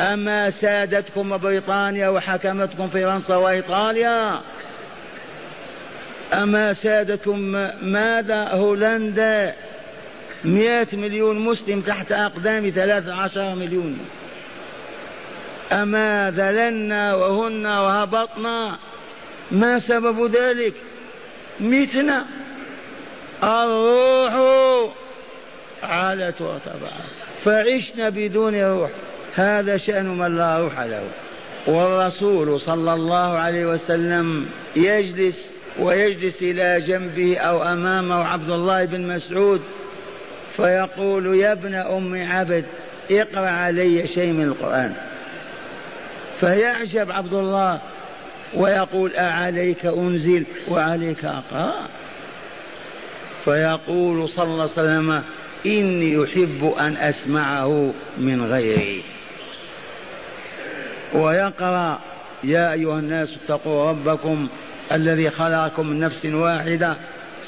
أما 0.00 0.50
سادتكم 0.50 1.38
بريطانيا 1.38 2.08
وحكمتكم 2.08 2.88
فرنسا 2.88 3.36
وإيطاليا. 3.36 4.40
أما 6.32 6.72
سادتكم 6.72 7.38
ماذا؟ 7.82 8.48
هولندا. 8.48 9.54
مئة 10.44 10.86
مليون 10.92 11.38
مسلم 11.38 11.80
تحت 11.80 12.12
أقدام 12.12 12.70
ثلاثة 12.70 13.14
عشر 13.14 13.54
مليون. 13.54 13.98
أما 15.72 16.30
ذللنا 16.36 17.14
وهن 17.14 17.66
وهبطنا. 17.66 18.78
ما 19.50 19.78
سبب 19.78 20.36
ذلك؟ 20.36 20.74
متنا. 21.60 22.26
الروح 23.44 24.32
علت 25.82 26.40
وارتفعت 26.40 27.06
فعشنا 27.44 28.08
بدون 28.08 28.62
روح. 28.62 28.90
هذا 29.34 29.76
شأن 29.76 30.18
من 30.18 30.36
لا 30.36 30.58
روح 30.58 30.80
له. 30.80 31.02
والرسول 31.66 32.60
صلى 32.60 32.94
الله 32.94 33.38
عليه 33.38 33.66
وسلم 33.66 34.46
يجلس 34.76 35.52
ويجلس 35.78 36.42
إلى 36.42 36.80
جنبه 36.80 37.38
أو 37.38 37.62
أمامه 37.62 38.24
عبد 38.24 38.50
الله 38.50 38.84
بن 38.84 39.16
مسعود 39.16 39.62
فيقول 40.56 41.36
يا 41.36 41.52
ابن 41.52 41.74
أم 41.74 42.30
عبد 42.30 42.64
اقرأ 43.10 43.48
علي 43.48 44.06
شيء 44.08 44.32
من 44.32 44.44
القرآن. 44.44 44.94
فيعجب 46.42 47.12
عبد 47.12 47.32
الله 47.34 47.80
ويقول 48.54 49.16
أعليك 49.16 49.86
أنزل 49.86 50.44
وعليك 50.68 51.24
أقرأ. 51.24 51.74
فيقول 53.44 54.28
صلى 54.28 54.44
الله 54.44 54.62
عليه 54.62 54.72
وسلم 54.72 55.22
إني 55.66 56.24
أحب 56.24 56.74
أن 56.80 56.96
أسمعه 56.96 57.94
من 58.18 58.44
غيري. 58.44 59.02
ويقرأ 61.14 61.98
يا 62.44 62.72
أيها 62.72 62.98
الناس 62.98 63.36
اتقوا 63.44 63.90
ربكم 63.90 64.48
الذي 64.92 65.30
خلقكم 65.30 65.86
من 65.86 66.00
نفس 66.00 66.24
واحدة 66.26 66.96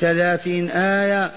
ثلاثين 0.01 0.71
آية 0.71 1.33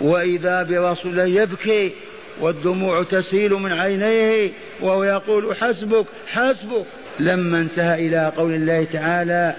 وإذا 0.00 0.62
برسول 0.62 1.18
يبكي 1.18 1.92
والدموع 2.40 3.02
تسيل 3.02 3.52
من 3.52 3.72
عينيه 3.72 4.50
وهو 4.80 5.04
يقول 5.04 5.56
حسبك 5.56 6.06
حسبك. 6.26 6.86
لما 7.20 7.58
انتهى 7.58 8.06
إلى 8.06 8.32
قول 8.36 8.54
الله 8.54 8.84
تعالى 8.84 9.54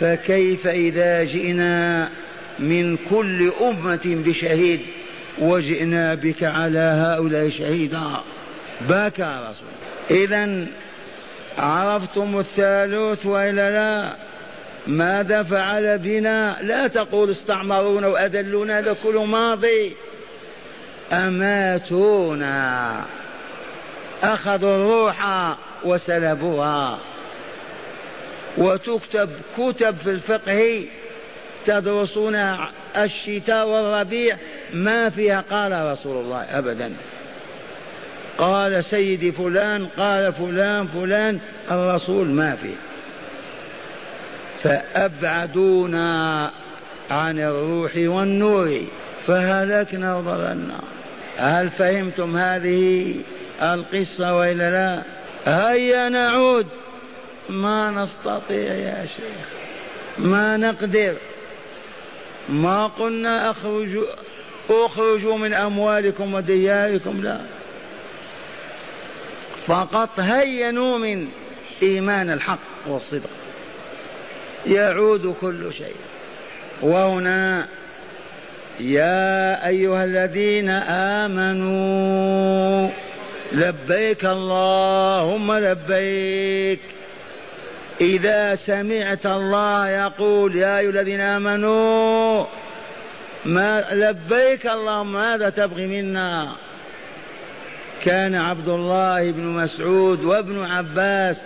فكيف 0.00 0.66
إذا 0.66 1.24
جئنا 1.24 2.08
من 2.58 2.96
كل 2.96 3.52
أمة 3.60 4.00
بشهيد 4.04 4.80
وجئنا 5.38 6.14
بك 6.14 6.44
على 6.44 6.78
هؤلاء 6.78 7.50
شهيدا؟ 7.50 8.10
بكى 8.88 9.40
رسول 9.50 10.20
إذا 10.22 10.66
عرفتم 11.58 12.38
الثالوث 12.38 13.26
وإلا 13.26 13.70
لا؟ 13.70 14.16
ماذا 14.86 15.42
فعل 15.42 15.98
بنا؟ 15.98 16.58
لا 16.62 16.86
تقول 16.86 17.30
استعمرونا 17.30 18.06
وأذلونا 18.06 18.78
هذا 18.78 18.96
كله 19.02 19.24
ماضي. 19.24 19.92
أماتونا. 21.12 23.04
أخذوا 24.22 24.76
الروح 24.76 25.26
وسلبوها. 25.84 26.98
وتكتب 28.58 29.30
كتب 29.58 29.96
في 29.96 30.10
الفقه 30.10 30.84
تدرسون 31.66 32.34
الشتاء 32.96 33.68
والربيع 33.68 34.36
ما 34.72 35.10
فيها 35.10 35.44
قال 35.50 35.92
رسول 35.92 36.24
الله 36.24 36.42
أبدا. 36.42 36.92
قال 38.38 38.84
سيدي 38.84 39.32
فلان 39.32 39.86
قال 39.86 40.32
فلان 40.32 40.86
فلان 40.86 41.40
الرسول 41.70 42.28
ما 42.28 42.56
فيه. 42.56 42.76
فأبعدونا 44.62 46.50
عن 47.10 47.38
الروح 47.38 47.92
والنور 47.96 48.80
فهلكنا 49.26 50.16
وضللنا. 50.16 50.80
هل 51.40 51.70
فهمتم 51.70 52.36
هذه 52.36 53.14
القصة 53.62 54.36
وإلا 54.36 54.70
لا؟ 54.70 55.02
هيا 55.46 56.08
نعود. 56.08 56.66
ما 57.48 57.90
نستطيع 57.90 58.74
يا 58.74 59.06
شيخ. 59.06 59.46
ما 60.18 60.56
نقدر. 60.56 61.16
ما 62.48 62.86
قلنا 62.86 63.50
اخرجوا 63.50 64.04
أخرجوا 64.70 65.38
من 65.38 65.54
أموالكم 65.54 66.34
ودياركم 66.34 67.22
لا. 67.22 67.40
فقط 69.66 70.20
هيا 70.20 70.70
نؤمن 70.70 71.28
إيمان 71.82 72.30
الحق 72.30 72.58
والصدق. 72.86 73.30
يعود 74.66 75.36
كل 75.40 75.72
شيء. 75.74 75.96
وهنا 76.82 77.68
يا 78.80 79.66
أيها 79.66 80.04
الذين 80.04 80.68
آمنوا 81.20 82.88
لبيك 83.52 84.24
اللهم 84.24 85.52
لبيك. 85.52 86.80
إذا 88.00 88.54
سمعت 88.54 89.26
الله 89.26 89.88
يقول 89.88 90.56
يا 90.56 90.78
أيها 90.78 90.90
الذين 90.90 91.20
آمنوا 91.20 92.44
ما 93.44 93.84
لبيك 93.92 94.66
اللهم 94.66 95.12
ماذا 95.12 95.50
تبغي 95.50 95.86
منا؟ 95.86 96.52
كان 98.04 98.34
عبد 98.34 98.68
الله 98.68 99.30
بن 99.30 99.42
مسعود 99.42 100.24
وابن 100.24 100.64
عباس 100.64 101.42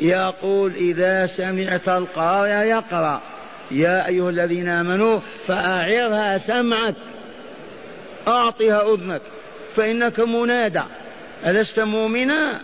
يقول 0.00 0.72
إذا 0.74 1.26
سمعت 1.26 1.88
القارئ 1.88 2.68
يقرأ. 2.68 3.20
يا 3.70 4.06
أيها 4.06 4.30
الذين 4.30 4.68
آمنوا 4.68 5.20
فأعرها 5.46 6.38
سمعك 6.38 6.94
أعطها 8.28 8.94
أذنك 8.94 9.22
فإنك 9.76 10.20
منادى 10.20 10.82
ألست 11.46 11.80
مؤمنا؟ 11.80 12.60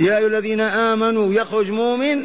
يا 0.00 0.18
أيها 0.18 0.26
الذين 0.26 0.60
آمنوا 0.60 1.34
يخرج 1.34 1.70
مؤمن؟ 1.70 2.24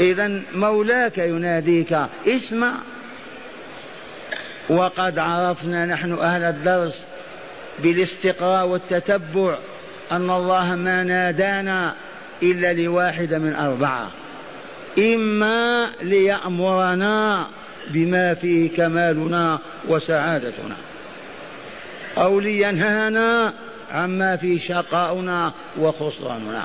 إذا 0.00 0.42
مولاك 0.54 1.18
يناديك 1.18 1.98
اسمع. 2.26 2.74
وقد 4.68 5.18
عرفنا 5.18 5.86
نحن 5.86 6.12
أهل 6.12 6.42
الدرس 6.42 7.06
بالاستقراء 7.78 8.66
والتتبع 8.66 9.58
أن 10.12 10.30
الله 10.30 10.74
ما 10.74 11.02
نادانا 11.02 11.94
إلا 12.42 12.72
لواحدة 12.72 13.38
من 13.38 13.54
أربعة. 13.54 14.10
إما 14.98 15.90
ليأمرنا 16.02 17.46
بما 17.90 18.34
فيه 18.34 18.76
كمالنا 18.76 19.58
وسعادتنا 19.88 20.76
أو 22.18 22.40
لينهانا 22.40 23.54
عما 23.92 24.36
فيه 24.36 24.58
شقاؤنا 24.58 25.52
وخسراننا 25.78 26.64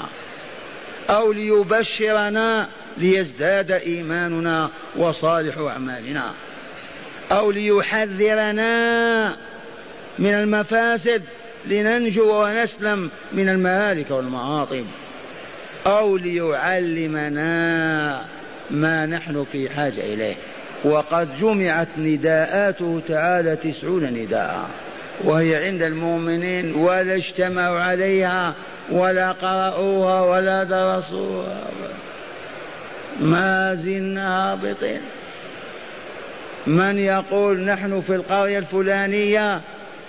أو 1.09 1.32
ليبشرنا 1.32 2.67
ليزداد 2.97 3.71
إيماننا 3.71 4.69
وصالح 4.95 5.57
أعمالنا 5.57 6.32
أو 7.32 7.51
ليحذرنا 7.51 9.36
من 10.19 10.34
المفاسد 10.34 11.23
لننجو 11.65 12.43
ونسلم 12.43 13.09
من 13.34 13.49
المهالك 13.49 14.11
والمعاطب 14.11 14.86
أو 15.88 16.17
ليعلمنا 16.17 17.41
ما 18.71 19.05
نحن 19.05 19.43
في 19.43 19.69
حاجة 19.69 20.13
إليه. 20.13 20.35
وقد 20.83 21.39
جمعت 21.39 21.88
نداءاته 21.97 23.01
تعالى 23.07 23.55
تسعون 23.55 24.03
نداء. 24.03 24.69
وهي 25.23 25.65
عند 25.65 25.83
المؤمنين 25.83 26.75
ولا 26.75 27.15
اجتمعوا 27.15 27.79
عليها 27.79 28.55
ولا 28.91 29.31
قرأوها 29.31 30.21
ولا 30.21 30.63
درسوها. 30.63 31.67
ما 33.19 33.75
زلنا 33.75 34.51
هابطين. 34.51 35.01
من 36.67 36.99
يقول 36.99 37.61
نحن 37.61 38.01
في 38.01 38.15
القرية 38.15 38.59
الفلانية 38.59 39.61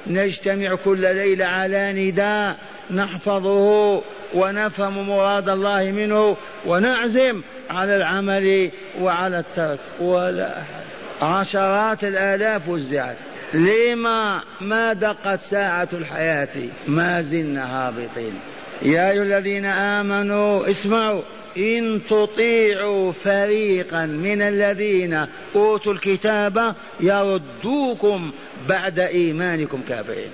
نجتمع 0.06 0.74
كل 0.74 1.00
ليلة 1.00 1.44
على 1.44 1.92
نداء 1.92 2.56
نحفظه 2.90 4.02
ونفهم 4.34 5.08
مراد 5.08 5.48
الله 5.48 5.90
منه 5.90 6.36
ونعزم 6.66 7.42
على 7.70 7.96
العمل 7.96 8.70
وعلى 9.00 9.38
الترك. 9.38 9.78
ولا 10.00 10.60
أحد 10.60 10.84
عشرات 11.22 12.04
الآلاف 12.04 12.68
وزعت. 12.68 13.16
لما 13.54 14.40
ما 14.60 14.92
دقت 14.92 15.40
ساعة 15.40 15.88
الحياة 15.92 16.48
ما 16.86 17.22
زلنا 17.22 17.88
هابطين. 17.88 18.34
يا 18.82 19.10
أيها 19.10 19.22
الذين 19.22 19.64
آمنوا 19.66 20.70
اسمعوا. 20.70 21.22
إن 21.56 22.00
تطيعوا 22.10 23.12
فريقا 23.12 24.06
من 24.06 24.42
الذين 24.42 25.26
أوتوا 25.56 25.92
الكتاب 25.92 26.74
يردوكم 27.00 28.32
بعد 28.68 28.98
إيمانكم 28.98 29.80
كافرين. 29.88 30.30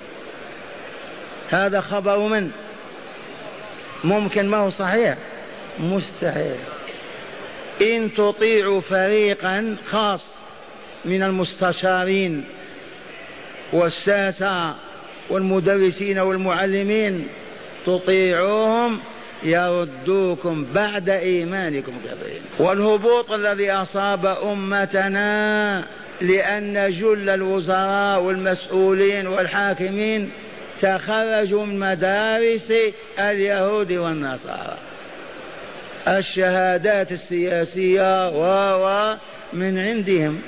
هذا 1.49 1.81
خبر 1.81 2.19
من؟ 2.19 2.51
ممكن 4.05 4.47
ما 4.47 4.57
هو 4.57 4.69
صحيح؟ 4.69 5.17
مستحيل. 5.79 6.57
إن 7.81 8.13
تطيعوا 8.13 8.81
فريقا 8.81 9.75
خاص 9.89 10.21
من 11.05 11.23
المستشارين 11.23 12.43
والساسة 13.73 14.75
والمدرسين 15.29 16.19
والمعلمين 16.19 17.27
تطيعوهم 17.85 18.99
يردوكم 19.43 20.65
بعد 20.73 21.09
إيمانكم 21.09 21.93
كافرين 22.05 22.41
والهبوط 22.59 23.31
الذي 23.31 23.71
أصاب 23.71 24.25
أمتنا 24.25 25.83
لأن 26.21 26.91
جل 26.91 27.29
الوزراء 27.29 28.21
والمسؤولين 28.21 29.27
والحاكمين 29.27 30.31
تخرجوا 30.81 31.65
من 31.65 31.79
مدارس 31.79 32.73
اليهود 33.19 33.91
والنصارى. 33.91 34.77
الشهادات 36.07 37.11
السياسية 37.11 38.29
و 38.29 39.15
من 39.53 39.79
عندهم. 39.79 40.41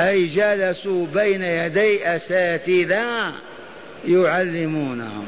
أي 0.00 0.26
جلسوا 0.26 1.06
بين 1.06 1.42
يدي 1.42 2.16
أساتذة 2.16 3.32
يعلمونهم. 4.08 5.26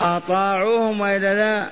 أطاعوهم 0.00 1.00
وإلا 1.00 1.34
لا؟ 1.34 1.66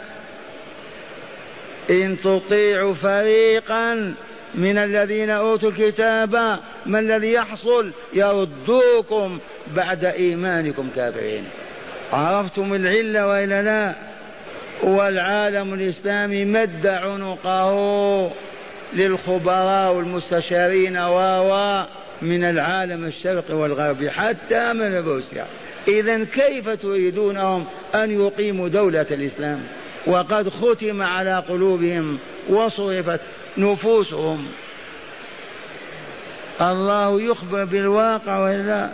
إن 1.90 2.16
تطيعوا 2.24 2.94
فريقا 2.94 4.14
من 4.54 4.78
الذين 4.78 5.30
أوتوا 5.30 5.70
الكتاب 5.70 6.58
ما 6.86 6.98
الذي 6.98 7.32
يحصل؟ 7.32 7.90
يردوكم 8.12 9.38
بعد 9.76 10.04
إيمانكم 10.04 10.88
كافرين. 10.96 11.44
عرفتم 12.12 12.74
العلة 12.74 13.26
وإلا 13.26 13.62
لا؟ 13.62 13.94
والعالم 14.82 15.74
الإسلامي 15.74 16.44
مد 16.44 16.86
عنقه 16.86 18.30
للخبراء 18.94 19.94
والمستشارين 19.94 20.96
و 20.98 21.82
من 22.22 22.44
العالم 22.44 23.04
الشرقي 23.04 23.54
والغربي 23.54 24.10
حتى 24.10 24.72
من 24.72 24.94
روسيا. 24.94 25.46
إذا 25.88 26.24
كيف 26.24 26.68
تريدونهم 26.68 27.64
أن 27.94 28.10
يقيموا 28.10 28.68
دولة 28.68 29.06
الإسلام؟ 29.10 29.60
وقد 30.06 30.48
ختم 30.48 31.02
على 31.02 31.36
قلوبهم 31.48 32.18
وصرفت 32.48 33.20
نفوسهم. 33.58 34.46
الله 36.60 37.22
يخبر 37.22 37.64
بالواقع 37.64 38.38
وإلا 38.38 38.90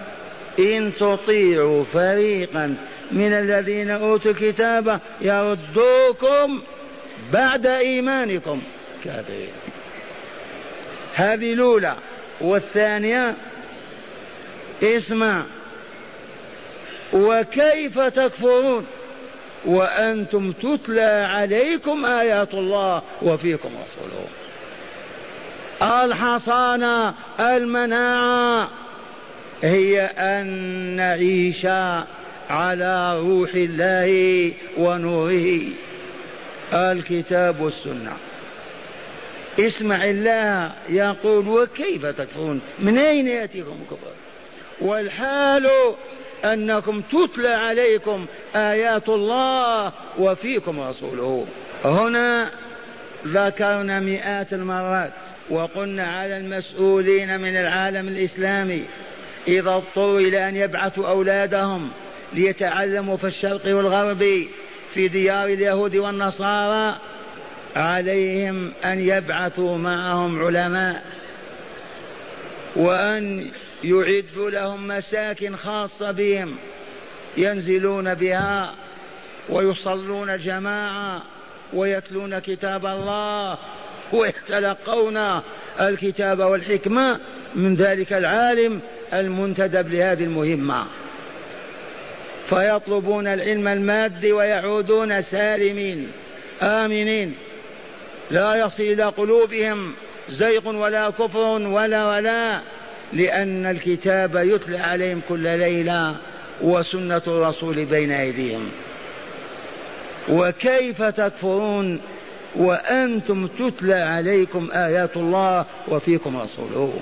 إن 0.59 0.93
تطيعوا 1.01 1.85
فريقا 1.85 2.77
من 3.13 3.33
الذين 3.33 3.91
أوتوا 3.91 4.31
الكتاب 4.31 5.01
يردوكم 5.21 6.63
بعد 7.33 7.67
إيمانكم. 7.67 8.63
كافرين. 9.05 9.53
هذه 11.15 11.53
الأولى. 11.53 11.95
والثانية 12.41 13.35
اسمع. 14.83 15.45
وكيف 17.13 18.01
تكفرون؟ 18.01 18.87
وأنتم 19.65 20.53
تتلى 20.53 21.29
عليكم 21.35 22.07
آيات 22.07 22.55
الله 22.55 23.03
وفيكم 23.23 23.69
رسوله. 23.69 24.44
الحصانة 25.83 27.15
المناعة. 27.41 28.71
هي 29.63 30.03
أن 30.03 30.47
نعيش 30.97 31.67
على 32.51 33.19
روح 33.19 33.51
الله 33.55 34.53
ونوره. 34.79 35.61
الكتاب 36.73 37.61
والسنة. 37.61 38.13
اسمع 39.61 40.05
الله 40.05 40.73
يقول 40.89 41.49
وكيف 41.49 42.07
تكفرون؟ 42.07 42.61
من 42.79 42.99
أين 42.99 43.29
يأتيكم 43.29 43.79
الكفر؟ 43.83 44.13
والحال 44.81 45.71
أنكم 46.45 47.01
تتلى 47.01 47.49
عليكم 47.49 48.27
آيات 48.57 49.09
الله 49.09 49.93
وفيكم 50.19 50.81
رسوله. 50.81 51.47
هنا 51.85 52.51
ذكرنا 53.27 54.01
مئات 54.01 54.53
المرات. 54.53 55.13
وقلنا 55.51 56.05
على 56.05 56.37
المسؤولين 56.37 57.41
من 57.41 57.57
العالم 57.57 58.09
الإسلامي 58.09 58.85
إذا 59.49 59.71
اضطروا 59.71 60.21
إلى 60.21 60.49
أن 60.49 60.57
يبعثوا 60.57 61.09
أولادهم 61.09 61.91
ليتعلموا 62.33 63.17
في 63.17 63.27
الشرق 63.27 63.67
والغرب 63.67 64.47
في 64.95 65.09
ديار 65.09 65.47
اليهود 65.47 65.97
والنصارى 65.97 66.99
عليهم 67.77 68.73
أن 68.85 69.01
يبعثوا 69.01 69.79
معهم 69.79 70.43
علماء 70.43 71.05
وأن 72.77 73.51
يعدوا 73.85 74.51
لهم 74.51 74.89
مساكن 74.89 75.57
خاصة 75.57 76.11
بهم 76.11 76.57
ينزلون 77.37 78.15
بها 78.15 78.75
ويصلون 79.49 80.39
جماعة 80.39 81.23
ويتلون 81.73 82.39
كتاب 82.39 82.87
الله 82.87 83.59
ويتلقون 84.13 85.41
الكتاب 85.81 86.39
والحكمة 86.39 87.21
من 87.55 87.75
ذلك 87.75 88.13
العالم 88.13 88.81
المنتدب 89.13 89.89
لهذه 89.89 90.25
المهمة. 90.25 90.85
فيطلبون 92.49 93.27
العلم 93.27 93.69
المادي 93.69 94.33
ويعودون 94.33 95.23
سالمين 95.23 96.09
آمنين. 96.63 97.35
لا 98.31 98.55
يصل 98.55 98.83
إلى 98.83 99.05
قلوبهم 99.05 99.93
زيغ 100.29 100.69
ولا 100.69 101.11
كفر 101.11 101.39
ولا 101.39 102.07
ولا 102.07 102.61
لأن 103.13 103.67
الكتاب 103.67 104.37
يتلى 104.37 104.79
عليهم 104.79 105.21
كل 105.29 105.59
ليلة 105.59 106.17
وسنة 106.63 107.23
الرسول 107.27 107.85
بين 107.85 108.13
أيديهم. 108.13 108.69
وكيف 110.29 111.03
تكفرون 111.03 112.01
وأنتم 112.57 113.47
تتلى 113.47 113.95
عليكم 113.95 114.69
آيات 114.73 115.17
الله 115.17 115.65
وفيكم 115.89 116.37
رسوله. 116.37 117.01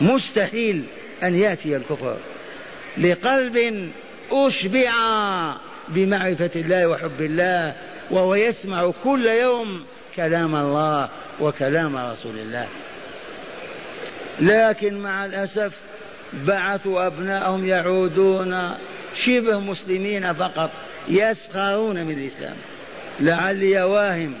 مستحيل 0.00 0.84
أن 1.22 1.34
يأتي 1.34 1.76
الكفر 1.76 2.16
لقلب 2.98 3.90
أشبع 4.32 4.92
بمعرفة 5.88 6.50
الله 6.56 6.86
وحب 6.86 7.20
الله 7.20 7.74
وهو 8.10 8.34
يسمع 8.34 8.92
كل 9.04 9.26
يوم 9.26 9.84
كلام 10.16 10.56
الله 10.56 11.08
وكلام 11.40 11.96
رسول 11.96 12.38
الله. 12.38 12.66
لكن 14.40 14.98
مع 14.98 15.24
الأسف 15.24 15.72
بعثوا 16.32 17.06
أبنائهم 17.06 17.66
يعودون 17.66 18.74
شبه 19.24 19.60
مسلمين 19.60 20.32
فقط 20.32 20.70
يسخرون 21.08 22.04
من 22.04 22.18
الإسلام. 22.18 22.56
لعلي 23.20 23.82
واهم. 23.82 24.34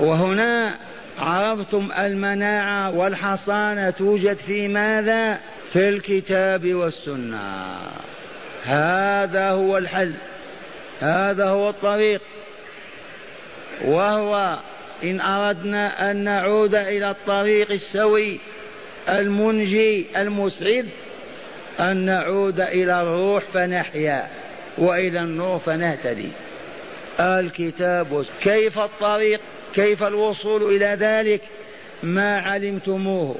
وهنا 0.00 0.74
عرفتم 1.18 1.88
المناعة 1.98 2.90
والحصانة 2.90 3.90
توجد 3.90 4.36
في 4.36 4.68
ماذا؟ 4.68 5.38
في 5.72 5.88
الكتاب 5.88 6.74
والسنة. 6.74 7.76
هذا 8.64 9.50
هو 9.50 9.78
الحل. 9.78 10.14
هذا 11.00 11.44
هو 11.44 11.70
الطريق. 11.70 12.20
وهو 13.84 14.58
إن 15.04 15.20
أردنا 15.20 16.10
أن 16.10 16.16
نعود 16.16 16.74
إلى 16.74 17.10
الطريق 17.10 17.70
السوي 17.70 18.40
المنجي 19.08 20.06
المسعد 20.16 20.88
أن 21.80 21.96
نعود 21.96 22.60
إلى 22.60 23.02
الروح 23.02 23.42
فنحيا 23.42 24.28
وإلى 24.78 25.20
النور 25.20 25.58
فنهتدي. 25.58 26.32
الكتاب 27.20 28.24
كيف 28.40 28.78
الطريق؟ 28.78 29.40
كيف 29.74 30.02
الوصول 30.02 30.62
إلى 30.62 30.96
ذلك؟ 31.00 31.40
ما 32.02 32.40
علمتموه. 32.40 33.36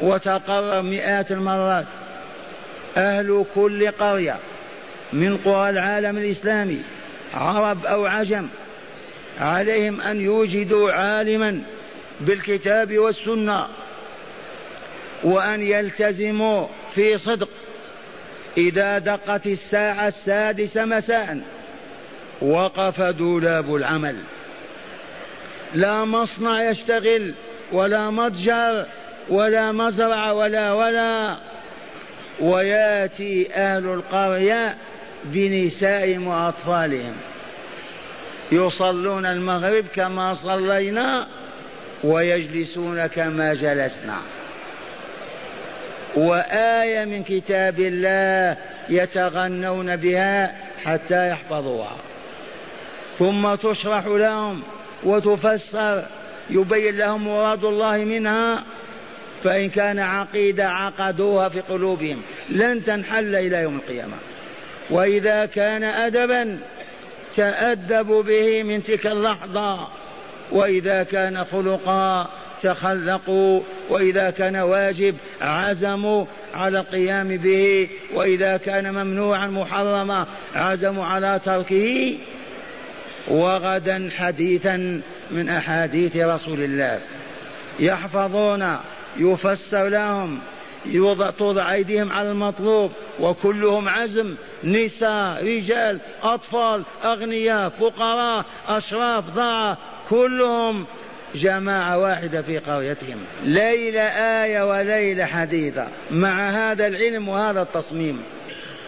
وتقرر 0.00 0.82
مئات 0.82 1.32
المرات. 1.32 1.86
أهل 2.96 3.44
كل 3.54 3.90
قرية 3.90 4.36
من 5.12 5.36
قرى 5.36 5.70
العالم 5.70 6.18
الإسلامي 6.18 6.82
عرب 7.34 7.86
أو 7.86 8.06
عجم 8.06 8.48
عليهم 9.40 10.00
أن 10.00 10.20
يوجدوا 10.20 10.92
عالما 10.92 11.62
بالكتاب 12.20 12.98
والسنة 12.98 13.66
وأن 15.24 15.62
يلتزموا 15.62 16.66
في 16.94 17.18
صدق. 17.18 17.48
إذا 18.56 18.98
دقت 18.98 19.46
الساعة 19.46 20.08
السادسة 20.08 20.84
مساء 20.84 21.40
وقف 22.42 23.00
دولاب 23.00 23.74
العمل. 23.74 24.16
لا 25.74 26.04
مصنع 26.04 26.70
يشتغل 26.70 27.34
ولا 27.72 28.10
متجر 28.10 28.86
ولا 29.28 29.72
مزرعة 29.72 30.34
ولا 30.34 30.72
ولا. 30.72 31.36
وياتي 32.40 33.54
أهل 33.54 33.84
القرية 33.84 34.76
بنسائهم 35.24 36.26
وأطفالهم. 36.26 37.14
يصلون 38.52 39.26
المغرب 39.26 39.84
كما 39.94 40.34
صلينا 40.34 41.26
ويجلسون 42.04 43.06
كما 43.06 43.54
جلسنا. 43.54 44.18
وآية 46.16 47.04
من 47.04 47.22
كتاب 47.22 47.80
الله 47.80 48.56
يتغنون 48.88 49.96
بها 49.96 50.56
حتى 50.84 51.30
يحفظوها. 51.30 51.96
ثم 53.20 53.54
تشرح 53.54 54.06
لهم 54.06 54.62
وتفسر 55.04 56.04
يبين 56.50 56.96
لهم 56.96 57.24
مراد 57.24 57.64
الله 57.64 57.96
منها 57.96 58.64
فإن 59.44 59.68
كان 59.68 59.98
عقيدة 59.98 60.68
عقدوها 60.68 61.48
في 61.48 61.60
قلوبهم 61.60 62.22
لن 62.50 62.84
تنحل 62.84 63.36
إلى 63.36 63.56
يوم 63.56 63.76
القيامة. 63.76 64.16
وإذا 64.90 65.46
كان 65.46 65.84
أدبا 65.84 66.58
تأدبوا 67.36 68.22
به 68.22 68.62
من 68.62 68.82
تلك 68.82 69.06
اللحظة. 69.06 69.88
وإذا 70.52 71.02
كان 71.02 71.44
خلقا 71.44 72.28
تخلقوا. 72.62 73.60
وإذا 73.90 74.30
كان 74.30 74.56
واجب 74.56 75.16
عزموا 75.40 76.24
على 76.54 76.78
القيام 76.78 77.28
به. 77.36 77.88
وإذا 78.14 78.56
كان 78.56 78.94
ممنوعا 78.94 79.46
محرما 79.46 80.26
عزموا 80.54 81.04
على 81.04 81.40
تركه. 81.44 82.18
وغدا 83.30 84.10
حديثا 84.16 85.00
من 85.30 85.48
أحاديث 85.48 86.16
رسول 86.16 86.60
الله. 86.60 86.98
يحفظون 87.80 88.76
يفسر 89.16 89.88
لهم 89.88 90.40
توضع 91.38 91.72
أيديهم 91.72 92.12
على 92.12 92.30
المطلوب 92.30 92.92
وكلهم 93.20 93.88
عزم 93.88 94.34
نساء 94.64 95.44
رجال 95.44 95.98
أطفال 96.22 96.82
أغنياء 97.04 97.68
فقراء 97.68 98.44
أشراف 98.68 99.24
ضاعة 99.30 99.78
كلهم 100.08 100.86
جماعة 101.34 101.98
واحدة 101.98 102.42
في 102.42 102.58
قريتهم. 102.58 103.18
ليلة 103.44 104.02
آية 104.42 104.70
وليلة 104.70 105.24
حديثة 105.24 105.88
مع 106.10 106.50
هذا 106.50 106.86
العلم 106.86 107.28
وهذا 107.28 107.62
التصميم 107.62 108.22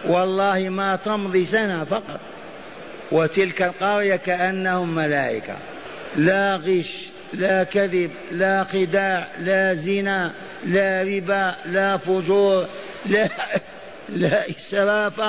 والله 0.05 0.69
ما 0.69 0.95
تمضي 0.95 1.45
سنة 1.45 1.83
فقط. 1.83 2.19
وتلك 3.11 3.61
القرية 3.61 4.15
كأنهم 4.15 4.95
ملائكة. 4.95 5.55
لا 6.15 6.55
غش 6.55 7.05
لا 7.33 7.63
كذب 7.63 8.11
لا 8.31 8.63
خداع 8.63 9.27
لا 9.39 9.73
زنا 9.73 10.33
لا 10.65 11.03
ربا 11.03 11.55
لا 11.65 11.97
فجور 11.97 12.67
لا 13.05 13.29
لا 14.09 14.49
إسراف 14.49 15.21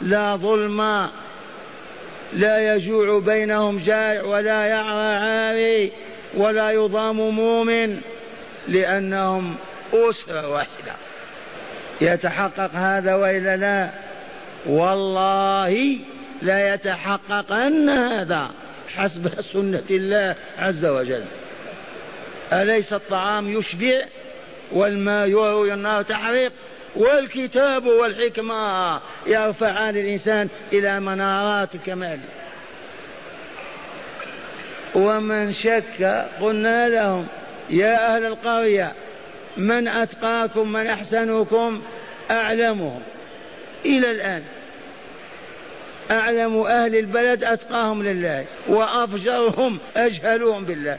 لا 0.00 0.36
ظلم. 0.36 1.08
لا 2.32 2.74
يجوع 2.74 3.20
بينهم 3.20 3.78
جائع 3.78 4.22
ولا 4.22 4.64
يعرى 4.66 5.14
عاري 5.16 5.92
ولا 6.34 6.70
يضام 6.70 7.16
مؤمن 7.16 8.00
لأنهم 8.68 9.54
أسرة 9.94 10.48
واحدة. 10.48 10.92
يتحقق 12.00 12.70
هذا 12.74 13.14
وإلا 13.14 13.56
لا؟ 13.56 13.90
والله 14.66 15.98
لا 16.42 16.74
يتحقق 16.74 17.52
أن 17.52 17.88
هذا 17.88 18.50
حسب 18.88 19.40
سنة 19.40 19.82
الله 19.90 20.36
عز 20.58 20.84
وجل. 20.84 21.24
أليس 22.52 22.92
الطعام 22.92 23.58
يشبع 23.58 24.06
والماء 24.72 25.28
يروي 25.28 25.74
النار 25.74 26.02
تحريق؟ 26.02 26.52
والكتاب 26.96 27.86
والحكمة 27.86 29.00
يرفعان 29.26 29.96
الإنسان 29.96 30.48
إلى 30.72 31.00
منارات 31.00 31.74
الكمال 31.74 32.20
ومن 34.94 35.52
شك 35.52 36.26
قلنا 36.40 36.88
لهم 36.88 37.26
يا 37.70 38.16
أهل 38.16 38.26
القرية 38.26 38.92
من 39.56 39.88
أتقاكم 39.88 40.72
من 40.72 40.86
أحسنكم 40.86 41.82
أعلمهم. 42.30 43.02
إلى 43.84 44.10
الآن 44.10 44.42
أعلم 46.10 46.60
أهل 46.60 46.96
البلد 46.96 47.44
أتقاهم 47.44 48.02
لله 48.02 48.44
وأفجرهم 48.68 49.78
أجهلهم 49.96 50.64
بالله. 50.64 50.98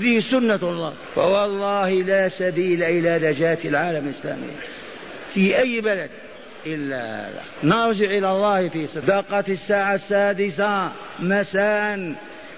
ذي 0.00 0.20
سنة 0.20 0.60
الله. 0.62 0.94
فوالله 1.14 1.90
لا 1.90 2.28
سبيل 2.28 2.82
إلى 2.82 3.30
نجاة 3.30 3.58
العالم 3.64 4.06
الإسلامي. 4.06 4.46
في 5.34 5.58
أي 5.58 5.80
بلد؟ 5.80 6.10
إلا 6.66 7.20
هذا 7.20 7.42
نرجع 7.62 8.04
إلى 8.04 8.30
الله 8.30 8.68
في 8.68 8.86
صدقة 8.86 9.44
الساعة 9.48 9.94
السادسة 9.94 10.92
مساء. 11.18 12.14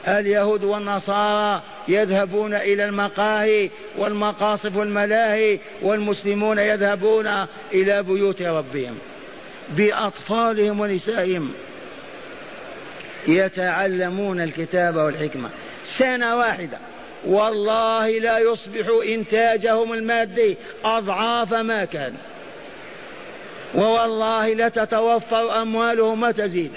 اليهود 0.09 0.65
والنصارى 0.65 1.63
يذهبون 1.89 2.55
إلى 2.55 2.85
المقاهي 2.85 3.71
والمقاصف 3.99 4.77
والملاهي 4.77 5.59
والمسلمون 5.83 6.59
يذهبون 6.59 7.27
إلى 7.73 8.03
بيوت 8.03 8.43
ربهم. 8.43 8.99
بأطفالهم 9.77 10.81
ونسائهم. 10.81 11.53
يتعلمون 13.29 14.41
الكتاب 14.41 14.97
والحكمة. 14.97 15.51
سنة 15.99 16.37
واحدة. 16.37 16.79
والله 17.27 18.09
لا 18.19 18.39
يصبح 18.39 18.87
إنتاجهم 19.09 19.93
المادي 19.93 20.57
أضعاف 20.85 21.55
ما 21.55 21.85
كان. 21.85 22.15
ووالله 23.75 24.55
لتتوفر 24.55 25.63
أموالهم 25.63 26.23
وتزيد 26.23 26.73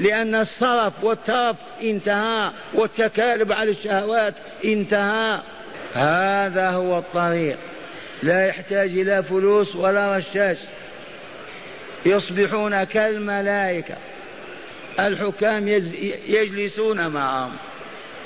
لأن 0.00 0.34
الصرف 0.34 0.92
والترف 1.04 1.56
انتهى 1.82 2.50
والتكالب 2.74 3.52
على 3.52 3.70
الشهوات 3.70 4.34
انتهى. 4.64 5.40
هذا 5.94 6.70
هو 6.70 6.98
الطريق. 6.98 7.58
لا 8.22 8.46
يحتاج 8.46 8.90
إلى 8.90 9.22
فلوس 9.22 9.76
ولا 9.76 10.16
رشاش. 10.16 10.56
يصبحون 12.06 12.84
كالملائكة. 12.84 13.94
الحكام 15.06 15.68
يجلسون 16.28 17.08
معهم 17.08 17.52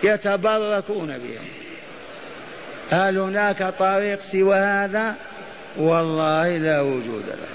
يتبركون 0.05 1.07
بهم. 1.07 1.49
هل 2.91 3.19
هناك 3.19 3.75
طريق 3.79 4.21
سوى 4.21 4.57
هذا؟ 4.57 5.15
والله 5.77 6.59
لا 6.59 6.81
وجود 6.81 7.25
له. 7.27 7.55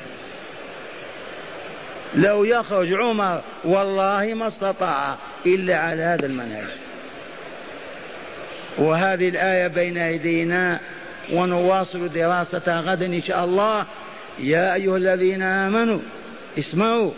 لو 2.15 2.43
يخرج 2.43 2.93
عمر 2.93 3.41
والله 3.63 4.33
ما 4.33 4.47
استطاع 4.47 5.15
إلا 5.45 5.77
على 5.77 6.03
هذا 6.03 6.25
المنهج. 6.25 6.67
وهذه 8.77 9.29
الآية 9.29 9.67
بين 9.67 9.97
أيدينا 9.97 10.79
ونواصل 11.33 12.09
دراستها 12.09 12.79
غدا 12.79 13.05
إن 13.05 13.21
شاء 13.21 13.45
الله. 13.45 13.85
يا 14.39 14.73
أيها 14.73 14.97
الذين 14.97 15.41
آمنوا 15.41 15.99
اسمعوا. 16.59 17.11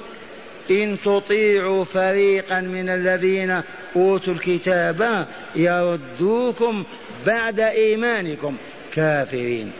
إن 0.70 0.98
تطيعوا 1.06 1.84
فريقا 1.84 2.62
من 2.62 2.90
الذين 2.90 3.62
أوتوا 3.96 4.34
الكتاب 4.34 5.28
يردوكم 5.56 6.84
بعد 7.26 7.60
إيمانكم 7.60 8.56
كافرين. 8.94 9.72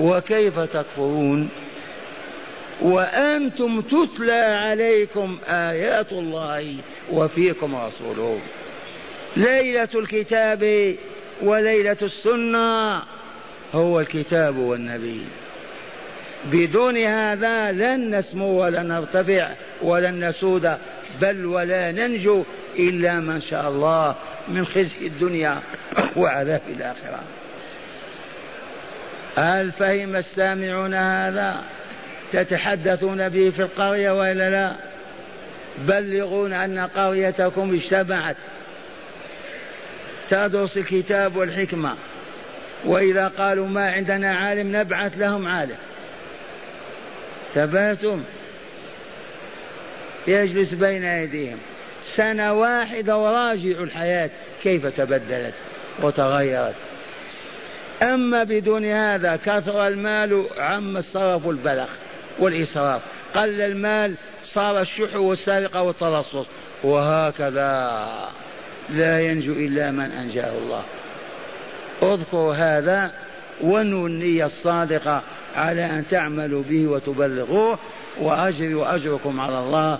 وكيف 0.00 0.58
تكفرون؟ 0.60 1.48
وأنتم 2.80 3.80
تتلى 3.80 4.40
عليكم 4.40 5.38
آيات 5.48 6.12
الله 6.12 6.76
وفيكم 7.12 7.76
رسوله. 7.76 8.40
ليلة 9.36 9.88
الكتاب 9.94 10.94
وليلة 11.42 11.96
السنة 12.02 13.02
هو 13.72 14.00
الكتاب 14.00 14.56
والنبي. 14.56 15.22
بدون 16.44 16.96
هذا 16.96 17.72
لن 17.72 18.16
نسمو 18.16 18.62
ولن 18.62 18.88
نرتفع 18.88 19.50
ولن 19.82 20.28
نسود 20.28 20.76
بل 21.20 21.46
ولا 21.46 21.92
ننجو 21.92 22.44
إلا 22.78 23.20
من 23.20 23.40
شاء 23.40 23.68
الله 23.68 24.14
من 24.48 24.66
خزي 24.66 25.06
الدنيا 25.06 25.60
وعذاب 26.16 26.62
الآخرة. 26.68 27.20
هل 29.36 29.72
فهم 29.72 30.16
السامعون 30.16 30.94
هذا؟ 30.94 31.62
تتحدثون 32.32 33.28
به 33.28 33.50
في 33.50 33.62
القرية 33.62 34.10
وإلا 34.10 34.50
لا؟ 34.50 34.76
بلغون 35.78 36.52
أن 36.52 36.78
قريتكم 36.78 37.74
اجتمعت. 37.74 38.36
تدرس 40.30 40.76
الكتاب 40.76 41.36
والحكمة. 41.36 41.96
وإذا 42.84 43.28
قالوا 43.28 43.66
ما 43.66 43.86
عندنا 43.86 44.36
عالم 44.36 44.76
نبعث 44.76 45.18
لهم 45.18 45.48
عالم. 45.48 45.76
تباتم. 47.54 48.22
يجلس 50.26 50.74
بين 50.74 51.04
أيديهم. 51.04 51.58
سنة 52.04 52.52
واحدة 52.52 53.16
وراجع 53.16 53.82
الحياة. 53.82 54.30
كيف 54.62 54.86
تبدلت 54.86 55.54
وتغيرت. 56.02 56.74
أما 58.02 58.44
بدون 58.44 58.84
هذا 58.84 59.36
كثر 59.36 59.86
المال 59.86 60.46
عم 60.58 60.96
الصرف 60.96 61.46
والبلخ 61.46 61.88
والإسراف. 62.38 63.02
قل 63.34 63.60
المال 63.60 64.14
صار 64.44 64.80
الشح 64.80 65.16
والسرقة 65.16 65.82
والتلصص. 65.82 66.46
وهكذا 66.82 68.02
لا 68.90 69.20
ينجو 69.20 69.52
إلا 69.52 69.90
من 69.90 70.10
أنجاه 70.10 70.58
الله. 70.58 70.82
اذكروا 72.02 72.54
هذا 72.54 73.12
ونوا 73.60 74.08
النية 74.08 74.46
الصادقة. 74.46 75.22
على 75.56 75.84
أن 75.86 76.04
تعملوا 76.10 76.62
به 76.62 76.86
وتبلغوه 76.86 77.78
وأجري 78.20 78.74
وأجركم 78.74 79.40
على 79.40 79.58
الله. 79.58 79.98